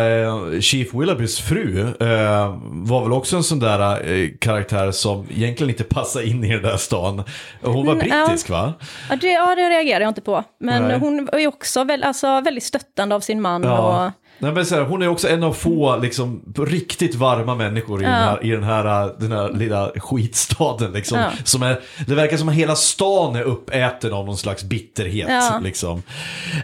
[0.54, 1.80] eh, Chief Willoughbys fru.
[2.00, 6.52] Eh, var väl också en sån där eh, karaktär som egentligen inte passar in i
[6.52, 7.22] den där stan.
[7.62, 8.26] Hon var Mm, ja.
[8.26, 8.72] brittisk va?
[9.10, 10.44] Ja det, ja, det reagerar jag inte på.
[10.60, 10.98] Men Nej.
[10.98, 13.62] hon är också väl, alltså, väldigt stöttande av sin man.
[13.62, 14.06] Ja.
[14.06, 18.00] Och, Nej, men så här, hon är också en av få liksom, riktigt varma människor
[18.00, 20.92] i, den, här, i den, här, den här lilla skitstaden.
[20.92, 21.30] Liksom, Ja.
[21.44, 25.28] som är, det verkar som att hela stan är uppäten av någon slags bitterhet.
[25.30, 25.60] Ja.
[25.62, 26.02] Liksom.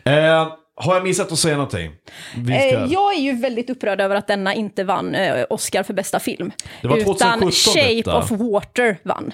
[0.05, 1.91] Eh, har jag missat att säga någonting?
[2.45, 2.55] Ska...
[2.55, 6.21] Eh, Jag är ju väldigt upprörd över att denna inte vann eh, Oscar för bästa
[6.21, 6.53] film.
[6.83, 8.19] Det var 2017 utan Shape detta.
[8.19, 9.33] of Water vann.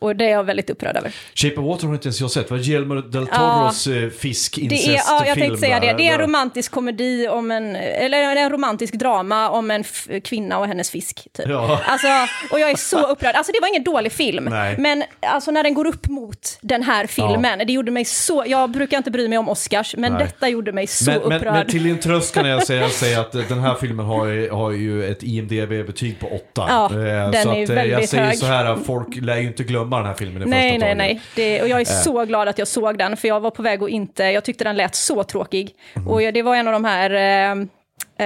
[0.00, 1.12] Och det är jag väldigt upprörd över.
[1.34, 2.48] Shape of Water har inte ens jag sett.
[2.48, 4.10] Det var Guillermo del Toros ja.
[4.10, 4.68] fiskincestfilm.
[4.68, 5.92] Det är, ja, jag tänkte säga det.
[5.92, 9.84] Det är en romantisk komedi om en, eller en romantisk drama om en
[10.24, 11.28] kvinna och hennes fisk.
[11.32, 11.48] Typ.
[11.48, 11.80] Ja.
[11.86, 12.06] Alltså,
[12.50, 13.34] och jag är så upprörd.
[13.34, 14.44] Alltså det var ingen dålig film.
[14.44, 14.76] Nej.
[14.78, 18.70] Men alltså när den går upp mot den här filmen, det gjorde mig så, jag
[18.70, 20.24] brukar inte bry mig om Oscars, men Nej.
[20.24, 21.52] detta gjorde mig så men, men, upprörd.
[21.54, 24.70] men till din tröst kan jag säga, säga att den här filmen har, ju- har
[24.70, 26.40] ju ett IMDB-betyg på 8.
[26.56, 26.88] Ja,
[27.32, 28.36] den så är att, eh, jag väldigt säger hög.
[28.38, 30.96] så här, folk lär ju inte glömma den här filmen i Nej, första nej, taget.
[30.96, 31.20] nej.
[31.36, 32.02] Det, och jag är Eh.
[32.02, 34.22] så glad att jag såg den, för jag var på väg att inte...
[34.24, 35.70] Jag tyckte den lät så tråkig.
[35.94, 36.08] Mhm.
[36.08, 37.10] Och jag- det var en av de här...
[37.10, 37.50] Eh,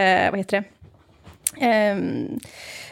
[0.00, 0.64] eh, vad heter det?
[1.60, 2.38] Ehm,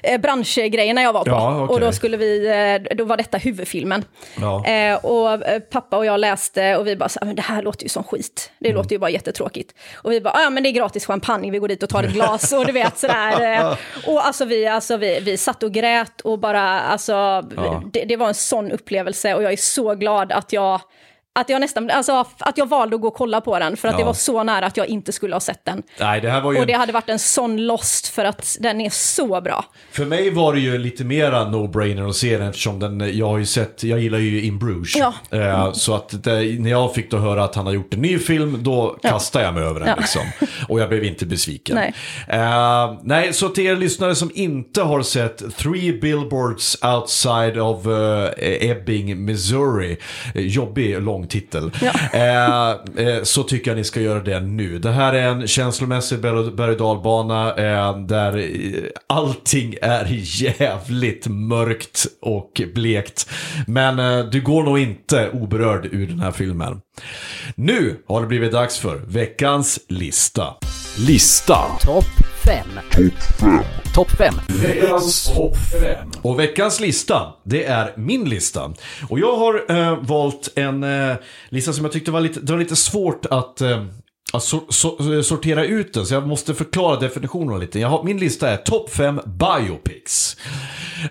[0.03, 1.31] eh, branschgrejerna jag var på.
[1.31, 1.75] Ja, okej.
[1.75, 2.47] Och då skulle vi,
[2.91, 4.05] eh, då var detta huvudfilmen.
[4.41, 4.67] Ja.
[4.67, 7.63] Eh, och eh, pappa och jag läste och vi bara, så, här, men det här
[7.63, 8.51] låter ju som skit.
[8.59, 8.77] Det Mm.
[8.77, 9.75] låter ju bara jättetråkigt.
[9.95, 12.03] Och vi bara, "Ah, ja men det är gratis champagne, vi går dit och tar
[12.05, 13.53] ett glas och du vet sådär.
[13.61, 17.83] Eh, och alltså vi, alltså vi, vi satt och grät och bara, alltså Ja.
[17.93, 20.81] det, det var en sån upplevelse och jag är så glad att jag
[21.35, 23.95] att jag nästan, alltså att jag valde att gå och kolla på den för att
[23.95, 23.99] Ja.
[23.99, 25.83] det var så nära att jag inte skulle ha sett den.
[26.01, 26.61] Nej, det här var ju...
[26.61, 29.65] Och det hade varit en sån lost för att den är så bra.
[29.93, 33.39] För mig var det ju lite mera no-brainer att se den eftersom den, jag har
[33.39, 34.97] ju sett, jag gillar ju In Bruges.
[34.97, 35.15] Ja.
[35.31, 38.19] Eh, så att det, när jag fick då höra att han har gjort en ny
[38.19, 39.95] film, då kastade jag mig över den Ja.
[39.99, 40.23] liksom.
[40.69, 41.77] Och jag blev inte besviken.
[41.77, 41.95] Nej.
[42.29, 48.71] Eh, nej, så till er lyssnare som inte har sett Three Billboards Outside of eh,
[48.71, 49.97] Ebbing, Missouri,
[50.35, 51.71] eh, jobbig lång titel,
[52.13, 54.79] eh, eh, så tycker jag ni ska göra det nu.
[54.79, 58.51] Det här är en känslomässig berg och dalbana eh, där
[59.07, 63.31] allting är jävligt mörkt och blekt.
[63.67, 66.81] Men eh, du går nog inte oberörd ur den här filmen.
[67.55, 70.55] Nu har det blivit dags för veckans lista.
[70.99, 71.59] Lista.
[71.81, 72.05] Topp
[72.45, 72.67] 5.
[73.95, 74.35] Topp 5.
[74.49, 76.09] Veckans topp 5.
[76.23, 78.73] Och veckans lista, det är min lista.
[79.09, 81.17] Och jag har eh, valt en eh,
[81.49, 83.85] lista som jag tyckte var lite, det var lite svårt att, eh,
[84.33, 87.81] att so, so, sortera ut den, så jag måste förklara definitionen lite.
[87.81, 90.37] Jag har, min lista är topp 5 biopics.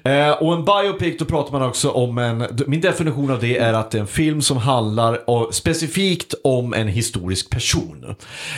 [0.04, 3.74] Eh, och en biopic, då pratar man också om en, min definition av det är
[3.74, 8.16] att det är en film som handlar av, specifikt om en historisk person.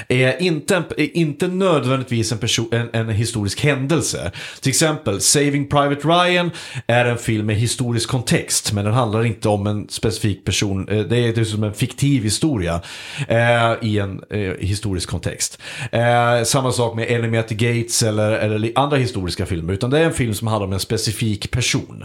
[0.09, 4.31] Eh, inte, en, inte nödvändigtvis en, person, en, en historisk händelse.
[4.61, 6.51] Till exempel, Saving Private Ryan
[6.87, 10.89] är en film med historisk kontext, men den handlar inte om en specifik person.
[10.89, 12.81] Eh, det är dessutom en fiktiv historia
[13.27, 15.61] eh, i en eh, historisk kontext.
[15.91, 19.99] Eh, samma sak med Enemy at the Gates eller, eller andra historiska filmer, utan det
[19.99, 22.03] är en film som handlar om en specifik person.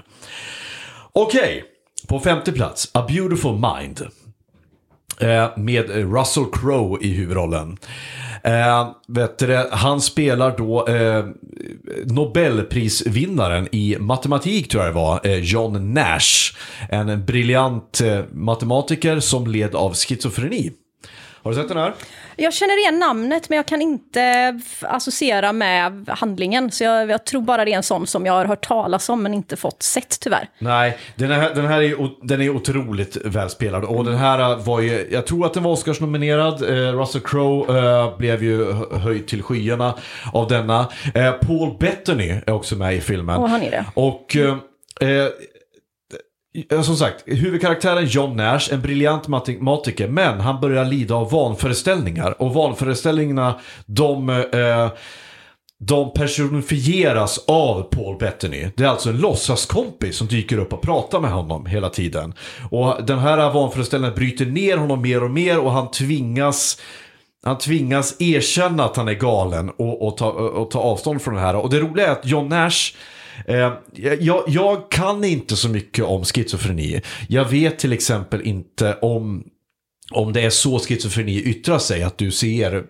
[1.12, 1.64] Okej,
[2.08, 4.06] på femte plats, A Beautiful Mind.
[5.20, 7.76] Eh, med Russell Crowe i huvudrollen.
[8.44, 11.24] Eh, vet du, han spelar då eh,
[12.04, 16.54] Nobelprisvinnaren i matematik tror jag det var, eh, John Nash.
[16.88, 20.72] En briljant eh, matematiker som led av schizofreni.
[21.42, 21.94] Har du sett den här?
[22.40, 26.70] Jag känner igen namnet men jag kan inte associera med handlingen.
[26.70, 29.22] Så jag, jag tror bara det är en sån som jag har hört talas om
[29.22, 30.48] men inte fått sett tyvärr.
[30.58, 33.84] Nej, den här, den här är, den är otroligt välspelad.
[33.84, 36.62] Och den här var ju, jag tror att den var Oscarsnominerad.
[36.62, 39.94] Eh, Russell Crowe eh, blev ju hö- höjd till skyarna
[40.32, 40.86] av denna.
[41.46, 43.36] Paul Bettany är också med i filmen.
[43.36, 43.84] Och han är det.
[43.94, 44.56] Och eh,
[46.70, 52.42] Eh, som sagt, huvudkaraktären John Nash, en briljant matematiker, men han börjar lida av vanföreställningar.
[52.42, 54.28] Och vanföreställningarna, de...
[54.28, 54.88] Eh,
[55.80, 58.70] de personifieras av Paul Bettany.
[58.76, 62.34] Det är alltså en låtsaskompis som dyker upp och pratar med honom hela tiden.
[62.70, 66.80] Och den här vanföreställningen bryter ner honom mer och mer och han tvingas
[67.42, 71.40] han tvingas erkänna att han är galen och, och, ta, och ta avstånd från det
[71.40, 71.56] här.
[71.56, 72.94] Och det roliga är att John Nash
[73.46, 73.72] Eh,
[74.20, 77.00] jag, jag kan inte så mycket om schizofreni.
[77.28, 79.44] Jag vet till exempel inte om,
[80.12, 82.84] om det är så schizofreni yttrar sig, att du ser Det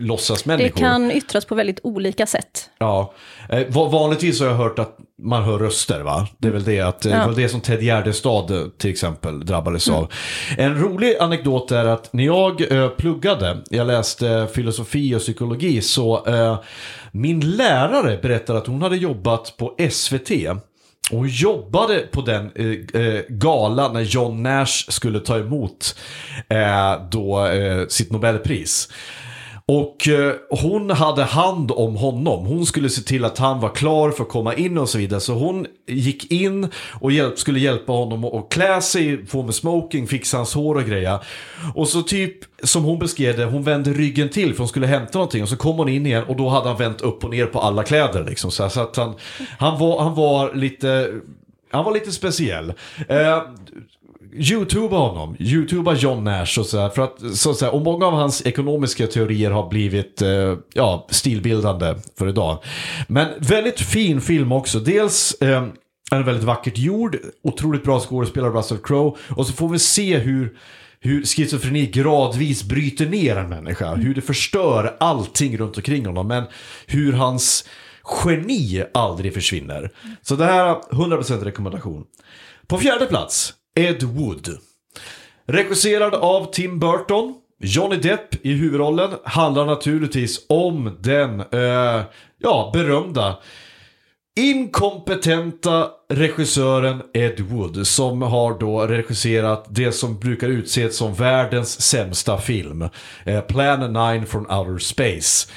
[0.00, 0.78] låtsasmänniskor.
[0.78, 2.70] kan yttras på väldigt olika sätt.
[2.78, 3.14] Ja,
[3.48, 6.28] eh, va- vanligtvis har jag hört att man hör röster va?
[6.38, 7.18] Det är väl det att, eh, Ja.
[7.18, 10.12] det var det som Ted Gärdestad eh, till exempel drabbades av.
[10.58, 16.26] En rolig anekdot är att när jag eh, pluggade, jag läste filosofi och psykologi, så
[16.26, 16.58] eh,
[17.12, 20.30] min lärare berättade att hon hade jobbat på SVT.
[21.10, 25.98] Och hon jobbade på den eh, eh, galan när John Nash skulle ta emot
[26.48, 28.88] eh, då, eh, sitt Nobelpris.
[29.70, 32.46] Och eh, hon hade hand om honom.
[32.46, 35.20] Hon skulle se till att han var klar för att komma in och så vidare.
[35.20, 36.68] Så hon gick in
[37.00, 40.84] och hjälp, skulle hjälpa honom att klä sig, få med smoking, fixa hans hår och
[40.84, 41.18] grejer.
[41.74, 45.18] Och så typ, som hon beskrev det, hon vände ryggen till för hon skulle hämta
[45.18, 45.42] någonting.
[45.42, 47.60] Och så kom hon in igen och då hade han vänt upp och ner på
[47.60, 48.24] alla kläder.
[48.24, 49.14] Liksom, så, här, så att han,
[49.58, 51.12] han, var, han var lite...
[51.70, 52.72] Han var lite speciell.
[53.08, 53.42] Eh,
[54.38, 56.88] Youtuba honom, Youtuba John Nash och sådär.
[56.88, 61.06] För att, så, så här, och många av hans ekonomiska teorier har blivit eh, ja,
[61.10, 62.58] stilbildande för idag.
[63.08, 64.78] Men väldigt fin film också.
[64.78, 65.62] Dels eh,
[66.10, 69.18] är den väldigt vackert gjord, otroligt bra skådespelare Russell Crowe.
[69.36, 70.56] Och så får vi se hur
[71.00, 73.94] hur schizofreni gradvis bryter ner en människa.
[73.94, 76.28] Hur det förstör allting runt omkring honom.
[76.28, 76.44] Men
[76.86, 77.64] hur hans
[78.24, 79.90] geni aldrig försvinner.
[80.22, 82.04] Så det här är 100% rekommendation.
[82.66, 84.48] På fjärde plats, Ed Wood.
[85.46, 87.34] Regisserad av Tim Burton.
[87.60, 92.02] Johnny Depp i huvudrollen handlar naturligtvis om den eh,
[92.38, 93.36] ja, berömda
[94.36, 102.38] inkompetenta regissören Ed Wood som har då regisserat det som brukar utses som världens sämsta
[102.38, 102.88] film.
[103.24, 105.48] Eh, Plan 9 from Outer Space.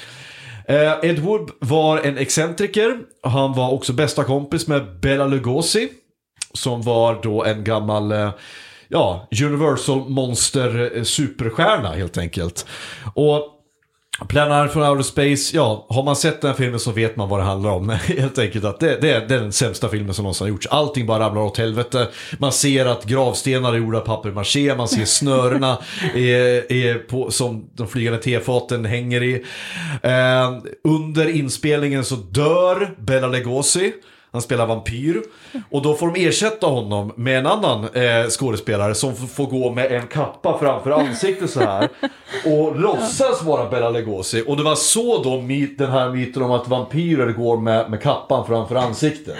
[0.68, 2.98] Eh, Ed Wood var en excentriker.
[3.22, 5.88] Han var också bästa kompis med Bela Lugosi.
[6.54, 8.30] Som var då en gammal eh,
[8.88, 12.66] ja, Universal Monster eh, superstjärna helt enkelt.
[13.14, 13.58] Och
[14.28, 17.40] Planet from Outer Space, ja, har man sett den här filmen så vet man vad
[17.40, 17.88] det handlar om.
[18.06, 20.66] Helt enkelt att det, det, är, den sämsta filmen som någonsin har gjorts.
[20.66, 22.08] Allting bara ramlar åt helvete.
[22.38, 25.78] Man ser att gravstenar är gjorda av papier-maché, man ser snörena
[26.14, 29.44] är, är på, som de flygande tefaten hänger i.
[30.02, 30.52] Eh,
[30.84, 33.92] under inspelningen så dör Bela Lugosi.
[34.32, 35.22] Han spelar vampyr.
[35.70, 39.92] Och då får de ersätta honom med en annan eh, skådespelare som får gå med
[39.92, 41.88] en kappa framför ansiktet så här.
[42.44, 44.44] Och låtsas vara Bela Lugosi.
[44.46, 45.36] Och det var så då
[45.78, 49.36] den här myten om att vampyrer går med, med kappan framför ansiktet.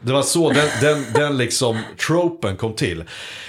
[0.00, 3.04] Det var så den, den, den liksom tropen kom till.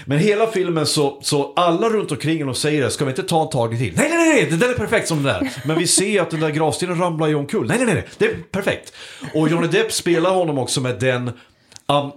[0.06, 3.44] Men hela filmen så, så alla runt omkring och säger det, ska vi inte ta
[3.44, 3.94] en tagning till?
[3.96, 5.52] Nej, nej, nej, den det där är perfekt som det där.
[5.66, 7.68] Men vi ser att den där gravstenen ramlar ju omkull.
[7.68, 8.94] Nej, nej, nej, det är perfekt.
[9.34, 11.32] Och Johnny Depp spelar honom också med den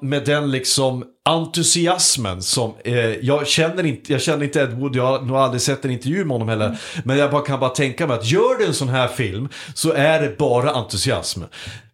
[0.00, 5.06] med den liksom entusiasmen som, eh, jag, känner inte, jag känner inte Ed Wood, jag
[5.06, 6.78] har nog aldrig sett en intervju med honom heller.
[7.04, 9.92] Men jag bara, kan bara tänka mig att gör du en sån här film så
[9.92, 11.42] är det bara entusiasm.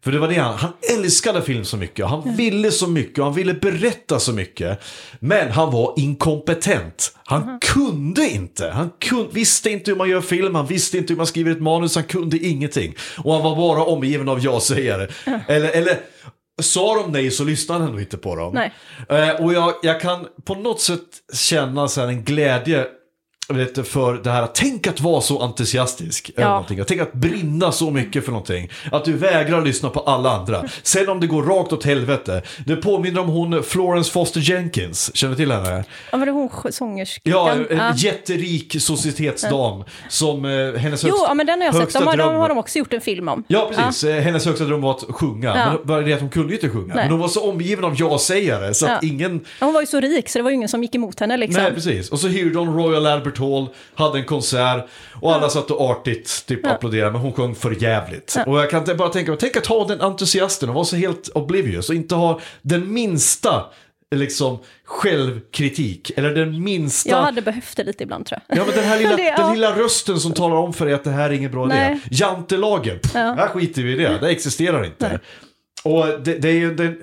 [0.04, 3.24] För det var det han, han älskade film så mycket, han ville så mycket, och
[3.24, 4.80] han ville berätta så mycket.
[5.20, 7.16] Men han var inkompetent.
[7.24, 11.16] Han kunde inte, han kun, visste inte hur man gör film, han visste inte hur
[11.16, 12.94] man skriver ett manus, han kunde ingenting.
[13.18, 15.08] Och han var bara omgiven av ja-sägare.
[15.48, 15.98] Eller, eller
[16.62, 18.56] Sa de nej så lyssnade han nog inte på dem.
[19.08, 21.00] Eh, och jag, jag kan på något sätt
[21.32, 22.86] känna så en glädje
[23.48, 26.30] vet, för det här, tänk att vara så entusiastisk.
[26.36, 26.48] över Ja.
[26.50, 26.80] någonting.
[26.86, 28.68] Tänk att brinna så mycket för någonting.
[28.92, 30.64] Att du vägrar lyssna på alla andra.
[30.82, 32.42] Sen om det går rakt åt helvete.
[32.66, 35.16] Det påminner om hon Florence Foster Jenkins.
[35.16, 35.84] Känner du till henne?
[36.12, 37.32] Ja, men det är hon sångerskan.
[37.32, 37.92] Ja, en Ja.
[37.96, 39.84] jätterik societetsdam.
[40.08, 41.92] Som eh, hennes Jo, högsta, ja, men den har jag sett.
[41.92, 43.44] De har, dröm- de har de också gjort en film om.
[43.48, 44.04] Ja, precis.
[44.04, 45.48] Eh, Hennes högsta dröm var att sjunga.
[45.48, 45.54] Ja.
[45.72, 46.94] Men bara det att hon kunde ju inte sjunga.
[46.94, 47.04] Nej.
[47.04, 49.08] Men hon var så omgiven av ja-sägare så att Ja.
[49.08, 49.40] ingen...
[49.60, 51.36] Ja, Hon var ju så rik så det var ju ingen som gick emot henne
[51.36, 51.62] liksom.
[51.62, 52.10] Nej, precis.
[52.10, 54.84] Och så hyrde hon Royal Albert Hall, hade en konsert
[55.20, 58.36] och alla satt och artigt typ applåderade, men hon sjöng för jävligt.
[58.46, 61.28] Och jag kan bara tänka mig, tänk att ha den entusiasten och vara så helt
[61.34, 63.64] oblivious och inte ha den minsta
[64.14, 68.58] liksom självkritik eller den minsta Jag hade behövt det lite ibland tror jag.
[68.58, 69.36] Ja men den här lilla, Det- ja.
[69.44, 71.74] den lilla rösten som talar om för dig att det här är ingen bra idé.
[71.74, 72.00] Nej.
[72.10, 75.20] Jantelagen, pff, här skiter vi i det, det existerar inte.
[75.84, 77.02] Och det, det är ju den,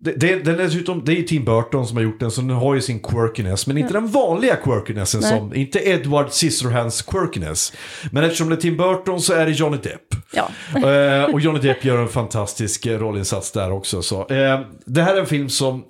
[0.00, 2.50] det, det, den är dessutom, det är Tim Burton som har gjort den så den
[2.50, 3.66] har ju sin quirkiness.
[3.66, 7.72] Men inte den vanliga quirkinessen som, inte Edward Scissorhands quirkiness.
[8.12, 10.00] Men eftersom det är Tim Burton så är det Johnny Depp.
[10.32, 10.50] Ja.
[10.90, 14.02] Eh, och Johnny Depp gör en fantastisk eh, rollinsats där också.
[14.02, 15.84] Så, eh, det här är en film som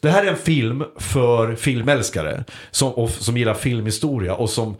[0.00, 4.76] det här är en film för filmälskare som, och, som gillar filmhistoria och som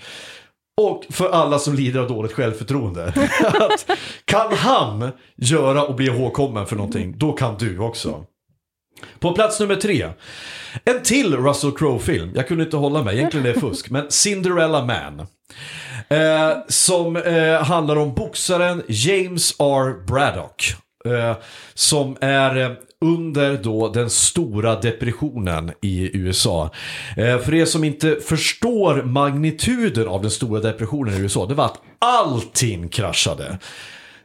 [0.81, 3.05] och för alla som lider av dåligt självförtroende.
[3.43, 3.91] att,
[4.25, 8.25] kan han göra och bli ihågkommen för någonting, då kan du också.
[9.21, 10.09] På plats nummer tre.
[10.85, 12.31] En till Russell Crowe-film.
[12.35, 13.91] Jag kunde inte hålla mig, egentligen är det fusk.
[13.91, 15.27] Men Cinderella Man.
[16.09, 20.07] Eh, som eh, handlar om boxaren James R.
[20.07, 20.75] Braddock.
[21.05, 21.37] Eh,
[21.75, 26.71] som är eh, under då den stora depressionen i USA.
[27.17, 31.65] Eh, för er som inte förstår magnituden av den stora depressionen i USA, det var
[31.65, 33.59] att allting kraschade.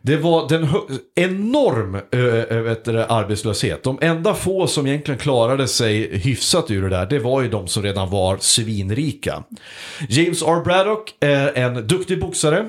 [0.08, 0.68] Det var den
[1.16, 3.84] enorm äh, vet du, det, arbetslöshet.
[3.84, 7.68] De enda få som egentligen klarade sig hyfsat ur det där, det var ju de
[7.68, 9.44] som redan var svinrika.
[10.10, 10.62] James R.
[10.66, 12.66] Braddock är en duktig boxare.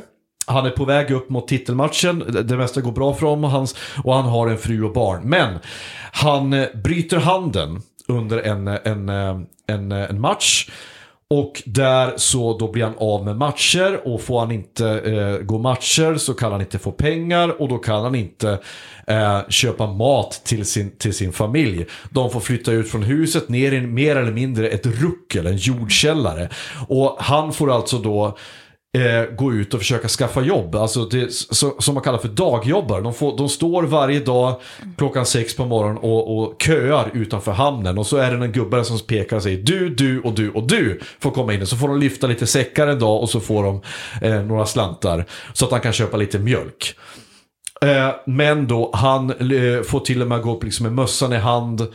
[0.47, 3.75] Han är på väg upp mot titelmatchen, det- mesta går bra för honom och, hans,
[4.05, 5.23] och han har en fru och barn.
[5.25, 5.59] Men
[6.13, 10.71] han eh, bryter handen under en, en, eh, en, eh, en match.
[11.35, 15.59] Och där så då blir han av med matcher och får han inte eh, gå
[15.59, 18.59] matcher så kan han inte få pengar och då kan han inte
[19.07, 21.87] eh, köpa mat till sin, till sin familj.
[22.11, 26.49] De får flytta ut från huset ner i mer eller mindre ett ruckel, en jordkällare.
[26.89, 28.39] Och han får alltså då
[28.99, 30.75] eh, gå ut och försöka skaffa jobb.
[30.75, 33.01] Alltså det, så, som man kallar för dagjobbare.
[33.01, 34.61] De, får, de står varje dag
[34.97, 37.99] klockan sex på morgonen och, och köar utanför hamnen.
[37.99, 40.67] Och så är det en gubbe som pekar och säger du, du och du och
[40.67, 41.63] du får komma in.
[41.63, 43.81] Och så får de lyfta lite säckar en dag och så får de
[44.23, 45.25] eh, några slantar.
[45.53, 46.95] Så att han kan köpa lite mjölk.
[47.83, 51.37] Eh, men då han eh, får till och med gå upp liksom med mössan i
[51.37, 51.87] hand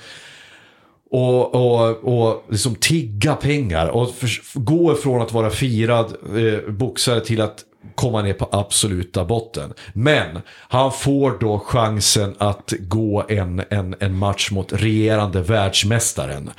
[1.13, 7.19] och, och, och liksom tigga pengar och för, gå ifrån att vara firad eh, boxare
[7.19, 9.73] till att komma ner på absoluta botten.
[9.93, 16.49] Men han får då chansen att gå en, en, en match mot regerande världsmästaren.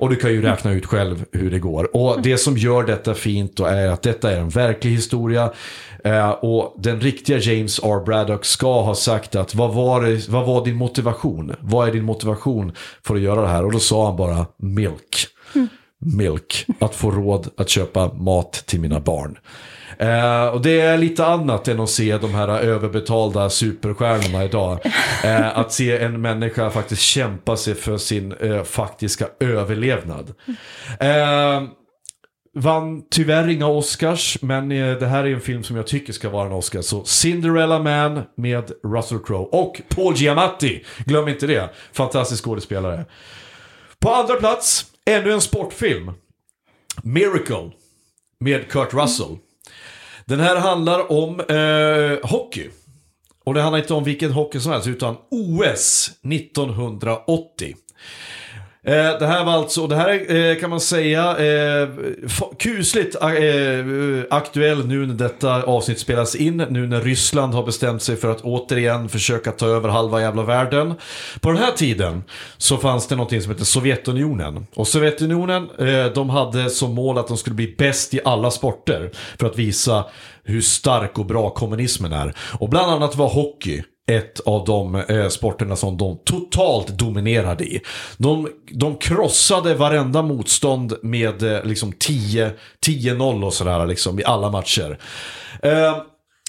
[0.00, 1.96] Och du kan ju räkna ut själv hur det går.
[1.96, 5.52] Och det som gör detta fint då är att detta är en verklig historia.
[6.04, 8.04] Eh, och den riktiga James R.
[8.04, 11.54] Braddock ska ha sagt att vad var, det, vad var din motivation?
[11.60, 12.72] Vad är din motivation
[13.02, 13.64] för att göra det här?
[13.64, 15.26] Och då sa han bara milk.
[15.98, 16.66] Milk.
[16.80, 19.38] Att få råd att köpa mat till mina barn.
[19.98, 24.78] Eh, och det är lite annat än att se de här överbetalda superstjärnorna idag.
[25.24, 30.34] Eh, att se en människa faktiskt kämpa sig för sin eh, faktiska överlevnad.
[31.00, 31.62] Eh,
[32.54, 36.30] Vann tyvärr inga Oscars, men eh, det här är en film som jag tycker ska
[36.30, 36.82] vara en Oscar.
[36.82, 40.84] Så Cinderella Man med Russell Crowe och Paul Giamatti.
[41.06, 41.70] Glöm inte det.
[41.92, 43.04] Fantastisk skådespelare.
[43.98, 46.12] På andra plats, ännu en sportfilm.
[47.02, 47.70] Miracle
[48.40, 49.36] med Kurt Russell.
[50.26, 52.68] Den här handlar om eh, hockey.
[53.44, 57.74] Och det handlar inte om vilken hockey som helst, utan OS 1980.
[58.86, 61.88] Eh, det här var alltså, och det här är, eh, kan man säga, eh,
[62.58, 68.02] kusligt eh, eh, aktuell nu när detta avsnitt spelas in, nu när Ryssland har bestämt
[68.02, 70.94] sig för att återigen försöka ta över halva jävla världen.
[71.40, 72.22] På den här tiden
[72.56, 74.66] så fanns det någonting som hette Sovjetunionen.
[74.74, 79.10] Och Sovjetunionen, eh, de hade som mål att de skulle bli bäst i alla sporter
[79.38, 80.04] för att visa
[80.44, 82.34] hur stark och bra kommunismen är.
[82.60, 83.82] Och bland annat var hockey
[84.18, 87.80] ett av de eh, sporterna som de totalt dominerade i.
[88.16, 94.98] De, de krossade varenda motstånd med eh, liksom 10-0 och sådär liksom, i alla matcher.
[95.62, 95.96] Eh,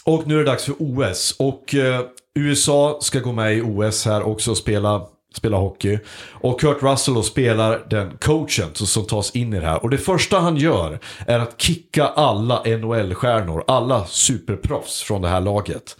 [0.06, 1.36] och nu är det dags för OS.
[1.40, 2.02] Och eh,
[2.36, 5.02] USA ska gå med i OS här också och spela
[5.34, 6.00] spela hockey.
[6.32, 9.84] Och Kurt Russell spelar den coachen som, som tas in i det här.
[9.84, 15.42] Och det första han gör är att kicka alla NHL-stjärnor, alla superproffs från det här
[15.42, 15.98] laget.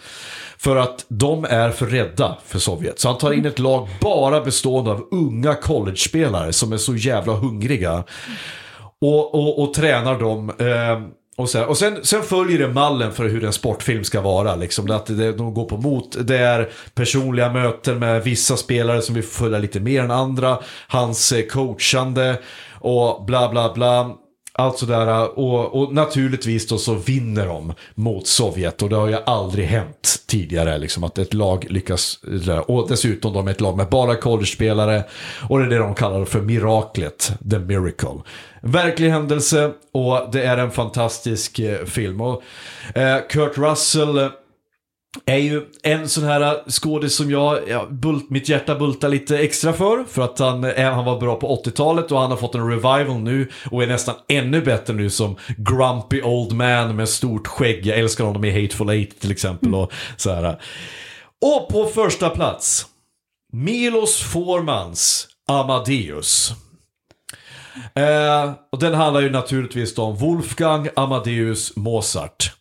[0.64, 3.00] För att de är för rädda för Sovjet.
[3.00, 7.34] Så han tar in ett lag bara bestående av unga college-spelare som är så jävla
[7.34, 8.04] hungriga.
[9.02, 10.50] Och, och, och tränar dem.
[10.50, 11.02] Eh,
[11.38, 14.56] och, så och sen, sen följer det mallen för hur en sportfilm ska vara.
[14.56, 14.92] Liksom.
[14.92, 16.28] Att det, de går på mot.
[16.28, 20.60] Det är personliga möten med vissa spelare som vi följa lite mer än andra.
[20.88, 22.40] Hans eh, coachande
[22.80, 24.16] och bla bla bla.
[24.56, 25.08] Allt sådär.
[25.08, 28.82] Äh, och, och naturligtvis då så vinner de mot Sovjet.
[28.82, 30.78] Och det har ju aldrig hänt tidigare.
[30.78, 32.20] Liksom, att ett lag lyckas.
[32.66, 35.04] Och dessutom de är ett lag med bara college-spelare.
[35.50, 37.32] Och det är det de kallar för miraklet.
[37.52, 38.22] The Miracle.
[38.62, 42.22] Verklig händelse och det är en fantastisk eh, film.
[42.22, 42.44] Och,
[42.96, 44.30] eh, Kurt Russell
[45.26, 49.74] är ju en sån här skådis som jag, ja, bult, mitt hjärta bultar lite extra
[49.74, 50.04] för.
[50.04, 53.20] För att han, eh, han var bra på 80-talet och han har fått en revival
[53.20, 57.86] nu och är nästan ännu bättre nu som grumpy old man med stort skägg.
[57.86, 59.76] Jag älskar honom i Hateful Eight till exempel.
[59.76, 60.62] Och, så här.
[61.42, 62.86] och på första plats,
[63.54, 66.54] Milos Formans Amadeus.
[67.96, 72.54] Eh, och den handlar ju naturligtvis om Wolfgang Amadeus Mozart.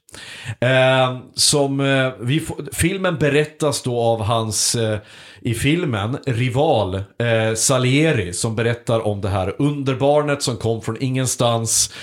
[0.60, 4.98] Eh, som eh, vi får, filmen berättas då av hans, eh,
[5.40, 11.94] i filmen, rival eh, Salieri som berättar om det här underbarnet som kom från ingenstans.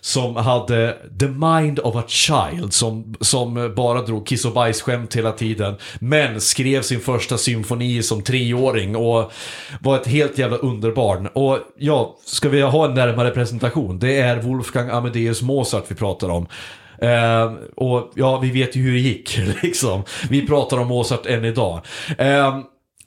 [0.00, 5.32] Som hade the mind of a child, som, som bara drog kiss och bajsskämt hela
[5.32, 5.76] tiden.
[6.00, 9.32] Men skrev sin första symfoni som treåring och
[9.80, 11.26] var ett helt jävla underbarn.
[11.26, 13.98] Och ja, ska vi ha en närmare presentation?
[13.98, 16.46] Det är Wolfgang Amadeus Mozart vi pratar om.
[17.00, 20.02] Eh, och ja, vi vet ju hur det gick liksom.
[20.30, 21.80] Vi pratar om Mozart än idag.
[22.18, 22.58] Eh,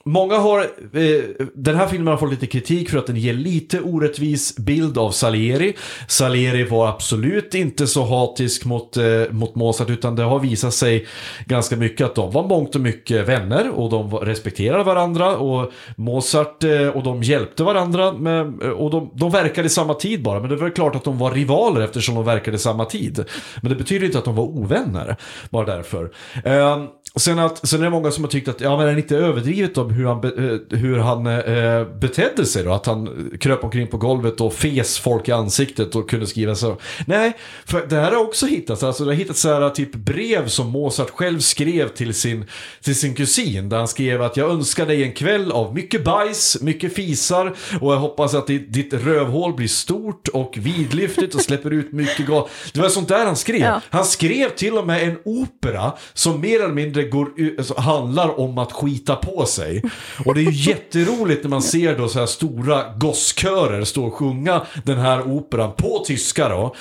[0.05, 3.81] Många har, eh, den här filmen har fått lite kritik för att den ger lite
[3.81, 5.75] orättvis bild av Salieri.
[6.07, 11.07] Salieri var absolut inte så hatisk mot, eh, mot Mozart utan det har visat sig
[11.45, 16.63] ganska mycket att de var mångt och mycket vänner och de respekterade varandra och Mozart
[16.63, 20.49] eh, och de hjälpte varandra med, och de, de verkade i samma tid bara men
[20.49, 23.25] det var klart att de var rivaler eftersom de verkade i samma tid.
[23.61, 25.15] Men det betyder inte att de var ovänner,
[25.49, 26.11] bara därför.
[26.45, 29.01] Ehm, Sen, att, sen är det många som har tyckt att ja, men är det
[29.01, 32.73] inte överdrivet om hur han, eh, hur han eh, betedde sig då?
[32.73, 36.77] Att han kröp omkring på golvet och fes folk i ansiktet och kunde skriva så.
[37.05, 38.83] Nej, för det här har också hittats.
[38.83, 42.45] Alltså, det har hittats så här, typ brev som Mozart själv skrev till sin,
[42.81, 43.69] till sin kusin.
[43.69, 47.93] Där han skrev att jag önskar dig en kväll av mycket bajs, mycket fisar och
[47.93, 52.49] jag hoppas att ditt, ditt rövhål blir stort och vidlyftigt och släpper ut mycket gas.
[52.73, 53.61] Det var sånt där han skrev.
[53.61, 53.81] Ja.
[53.89, 58.39] Han skrev till och med en opera som mer eller mindre går, u- alltså, handlar
[58.39, 59.83] om att skita på sig.
[60.25, 64.13] Och det är ju jätteroligt när man ser då så här stora gosskörer stå och
[64.13, 66.75] sjunga den här operan på tyska då.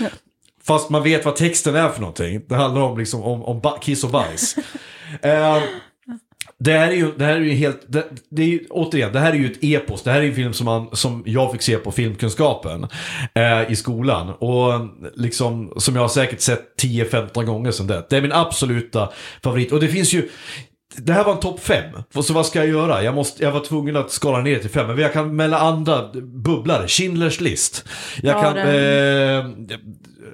[0.64, 2.40] Fast man vet vad texten är för någonting.
[2.46, 4.56] Det handlar om, liksom, om, om kiss och bajs.
[5.22, 5.62] Eh,
[6.58, 9.20] det här är ju, det här är ju helt, det, det är ju, återigen, det
[9.20, 10.02] här är ju ett epos.
[10.02, 12.86] Det här är en film som, man, som jag fick se på filmkunskapen
[13.34, 14.30] eh, i skolan.
[14.30, 18.06] Och liksom, som jag har säkert sett 10-15 gånger sedan det.
[18.10, 19.08] Det är min absoluta
[19.42, 19.72] favorit.
[19.72, 20.28] Och det finns ju,
[20.96, 21.84] det här var en topp 5.
[22.22, 23.02] Så vad ska jag göra?
[23.02, 24.86] Jag, måste, jag var tvungen att skala ner till 5.
[24.86, 26.86] Men jag kan mellan andra bubblare.
[26.86, 27.84] Schindler's list.
[28.22, 29.50] Jag Ja, kan, den- eh,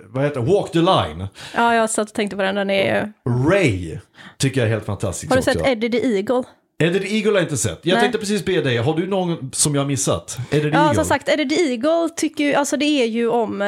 [0.09, 0.41] vad heter?
[0.41, 1.29] Walk the line.
[1.55, 2.55] Ja, jag satt och tänkte på den.
[2.55, 3.13] Den är ju...
[3.51, 3.99] Ray
[4.39, 5.53] tycker jag är helt fantastisk Har du också.
[5.53, 6.43] sett Eddie the Eagle?
[6.79, 7.81] Eddie the Eagle har jag inte sett.
[7.83, 8.03] Jag Nej.
[8.03, 10.37] tänkte precis be dig, har du någon som jag har missat?
[10.51, 10.95] Eddie the Ja, Eagle?
[10.95, 13.67] som sagt, Eddie the Eagle tycker ju, alltså det är ju om, eh,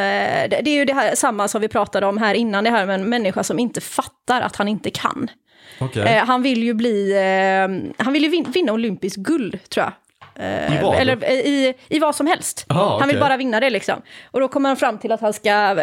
[0.49, 2.95] det är ju det här samma som vi pratade om här innan, det här med
[3.01, 5.31] en människa som inte fattar att han inte kan.
[5.81, 6.03] Okej.
[6.03, 9.93] Eh, han vill ju bli, eh, han vill ju vin, vinna olympiskt guld, tror jag.
[10.45, 10.95] Eh, I vad?
[10.99, 12.67] Eller eh, i, i vad som helst.
[12.69, 14.03] Aha, Han vill bara vinna det liksom.
[14.31, 15.75] Och då kommer han fram till att han ska,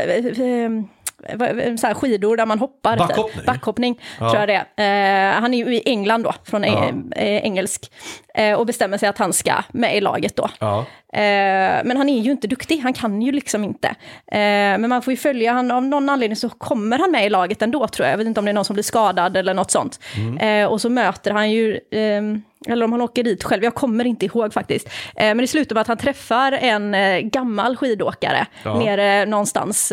[1.80, 2.98] så här skidor där man hoppar.
[2.98, 3.08] typ.
[3.08, 3.46] Backhoppning?
[3.46, 4.30] Backhoppning, Ja.
[4.32, 5.36] tror jag det är.
[5.36, 6.86] Eh, han är ju i England då, från Ja.
[7.16, 7.92] eh, engelsk.
[8.36, 10.50] Eh, och bestämmer sig att han ska med i laget då.
[10.60, 10.80] Ja.
[11.14, 13.88] Eh, men han är ju inte duktig, han kan ju liksom inte.
[14.28, 14.38] Eh,
[14.78, 17.62] men man får ju följa, han, av någon anledning så kommer han med i laget
[17.62, 18.14] ändå tror jag.
[18.14, 20.00] Jag vet inte om det är någon som blir skadad eller något sånt.
[20.40, 24.06] Eh, och så möter han ju, ehm, eller om han åker dit själv, jag kommer
[24.06, 24.90] inte ihåg faktiskt.
[25.16, 26.96] Men det slutar med att han träffar en
[27.30, 28.80] gammal skidåkare Ja.
[28.80, 29.92] nere någonstans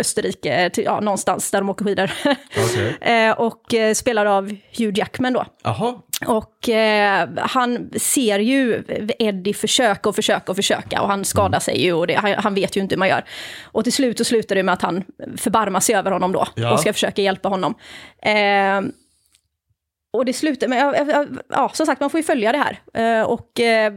[0.00, 2.10] Österrike, till, ja, någonstans där de åker skidor.
[2.64, 2.96] Okej.
[3.00, 5.44] eh, och eh, spelar av Hugh Jackman då.
[5.62, 5.94] Jaha.
[6.26, 8.84] Och eh, han ser ju
[9.18, 12.54] Eddie försöka och försöka och försöka och han skadar sig ju och det, han, han
[12.54, 13.24] vet ju inte hur man gör.
[13.64, 15.04] Och till slut så slutar det med att han
[15.36, 16.72] förbarmar sig över honom då Ja.
[16.72, 17.74] och ska försöka hjälpa honom.
[18.22, 18.80] Eh,
[20.12, 22.78] och det slutar med, ja, ja, som sagt man får ju följa det här.
[23.20, 23.92] Eh, och eh,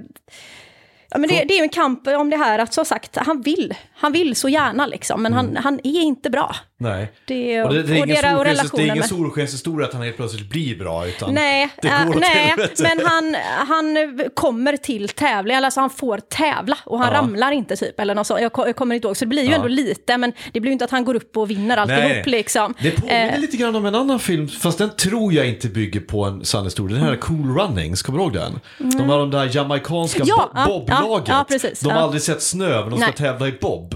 [1.10, 3.42] Ja, men det, det är ju en kamp om det här att som sagt, han
[3.42, 3.74] vill.
[4.00, 6.56] Han vill så gärna liksom, men han, han är inte bra.
[6.80, 7.12] Nej.
[7.26, 10.50] Det, Och det, det är ingen, solskens, det är ingen solskenshistoria att han helt plötsligt
[10.50, 12.84] blir bra, utan Nej, det äh, går nej helvete.
[12.96, 13.36] men han,
[13.68, 13.98] han
[14.36, 17.20] kommer till tävling, alltså han får tävla och han Ja.
[17.20, 18.42] ramlar inte typ, eller något sånt.
[18.42, 19.56] Jag, jag kommer inte ihåg, så det blir ju Ja.
[19.56, 22.74] ändå lite, men det blir ju inte att han går upp och vinner alltihop liksom.
[22.82, 26.00] Det påminner Eh, lite grann om en annan film, fast den tror jag inte bygger
[26.00, 26.94] på en sann historia.
[26.98, 27.22] Den här Mm.
[27.22, 28.60] Cool Runnings, kommer du ihåg den?
[28.78, 31.28] De har de där jamaicanska Ja, bo- ja, boblaget.
[31.28, 33.16] ja, ja, precis, de har aldrig sett snö, men de ska Nej.
[33.20, 33.34] Mm.
[33.34, 33.87] tävla i bob.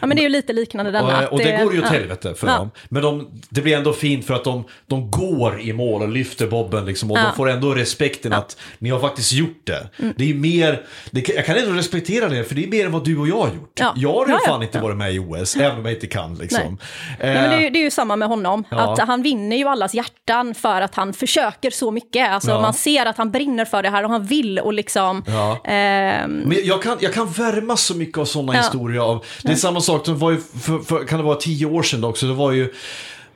[0.00, 1.06] Ja men det är ju lite liknande denna.
[1.06, 1.90] Och, att och det går ju åt ja.
[1.92, 2.56] helvete för Ja.
[2.56, 2.70] dem.
[2.88, 6.46] Men de, det blir ändå fint för att de, de går i mål och lyfter
[6.46, 7.10] bobben liksom.
[7.10, 7.22] Och Ja.
[7.22, 9.88] de får ändå respekten att ni har faktiskt gjort det.
[9.98, 10.14] Mm.
[10.16, 13.04] Det är mer, det, jag kan ändå respektera det, för det är mer än vad
[13.04, 13.72] du och jag har gjort.
[13.80, 13.92] Ja.
[13.96, 16.34] Jag har ju Ja, fan inte varit med i OS, även om jag inte kan
[16.34, 16.78] liksom.
[17.20, 19.56] Nej, men det, är, Eh, ju- det är ju samma med honom, att han vinner
[19.56, 22.30] ju allas hjärtan för att han försöker så mycket.
[22.30, 25.24] Alltså man ser att han brinner för det här och han vill och liksom...
[25.64, 29.56] Ehm, Men jag kan, jag kan värma så mycket av sådana historier av, det är
[29.56, 32.34] samma sak, det var ju, för, för, kan det vara tio år sedan också, det
[32.34, 32.72] var ju,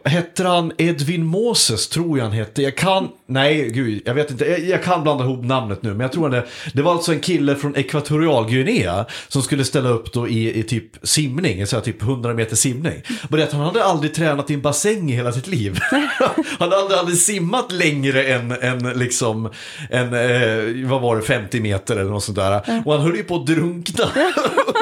[0.05, 2.63] Hette han Edvin Moses, tror jag han hette.
[2.63, 6.01] Jag kan, nej gud, jag vet inte, jag, jag kan blanda ihop namnet nu, men
[6.01, 6.47] jag tror han det.
[6.75, 10.85] Det var alltså en kille från Ekvatorialguinea som skulle ställa upp då i, i typ
[11.03, 13.03] simning, så här typ 100 meter simning.
[13.31, 15.79] Att han hade aldrig tränat i en bassäng i hela sitt liv.
[15.91, 19.51] han hade aldrig, aldrig simmat längre än, än liksom,
[19.91, 22.83] en, eh, vad var det, 50 meter eller något sånt där.
[22.85, 24.05] Och han höll ju på att drunkna.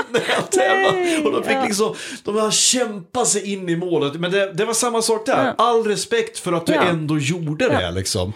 [0.50, 1.22] tävlade.
[1.24, 4.14] Och de fick liksom, de har kämpa sig in i målet.
[4.14, 5.54] Men det, det var samma sak där.
[5.58, 6.82] All respekt för att du Ja.
[6.82, 8.32] ändå gjorde det liksom.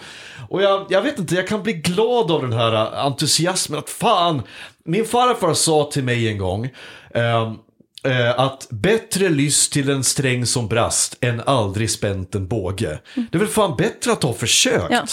[0.48, 2.72] Och jag, jag vet inte, jag kan bli glad av den här
[3.06, 4.42] entusiasmen att fan,
[4.84, 6.70] min farfar sa till mig en gång
[7.14, 7.54] ehm,
[8.04, 12.98] eh, att bättre lyss till en sträng som brast än aldrig spänt en båge.
[13.14, 14.90] Det är väl fan bättre att ha försökt.
[14.90, 15.04] Ja.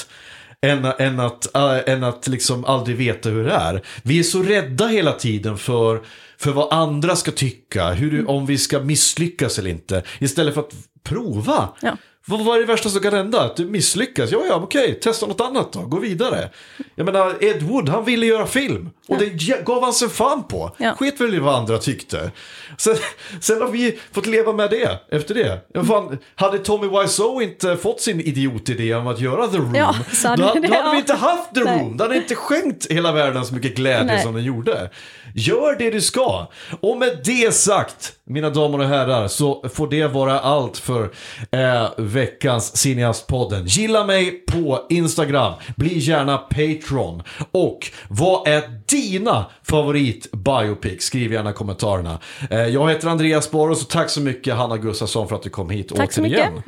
[0.61, 3.81] Än, än att, äh, än att liksom aldrig veta hur det är.
[4.03, 6.01] Vi är så rädda hela tiden för,
[6.39, 10.03] för vad andra ska tycka, hur, om vi ska misslyckas eller inte.
[10.19, 11.69] Istället för att prova.
[11.81, 11.97] Ja.
[12.29, 13.41] Vad, är det värsta som kan hända?
[13.41, 14.31] Att du misslyckas?
[14.31, 16.49] Ja, ja, okej, testa något annat då, gå vidare.
[16.95, 18.89] Jag menar, Ed Wood, han ville göra film.
[19.07, 20.75] Och det ge- gav han sig fan på.
[20.77, 20.93] Ja.
[20.95, 22.31] Skit väl i vad andra tyckte.
[22.77, 22.95] Sen,
[23.41, 25.59] sen har vi fått leva med det, efter det.
[25.73, 29.95] Ja, fan, hade Tommy Wiseau inte fått sin idiotidé om att göra The Room, Ja,
[30.23, 30.91] då, då det- hade ja.
[30.91, 31.59] vi inte haft The.
[31.61, 31.97] Room.
[31.97, 34.23] Det hade inte skänkt hela världen så mycket glädje Nej.
[34.23, 34.89] som den gjorde.
[35.35, 36.47] Gör det du ska.
[36.79, 41.11] Och med det sagt, mina damer och herrar, så får det vara allt för
[41.51, 43.65] eh, veckans Cineastpodden.
[43.65, 47.23] Gilla mig på Instagram, bli gärna Patreon.
[47.51, 51.05] Och vad är dina favorit biopics?
[51.05, 52.19] Skriv gärna i kommentarerna.
[52.49, 55.69] Eh, jag heter Andreas Boros och tack så mycket Hanna Gustafsson för att du kom
[55.69, 56.61] hit Tack så återigen.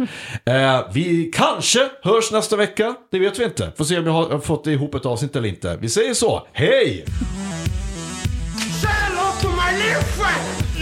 [0.46, 3.72] Eh, vi kanske hörs nästa vecka, det vet vi inte.
[3.78, 5.78] Får se om jag har fått ihop ett avsnitt eller inte.
[5.82, 7.06] Vi säger så, hej!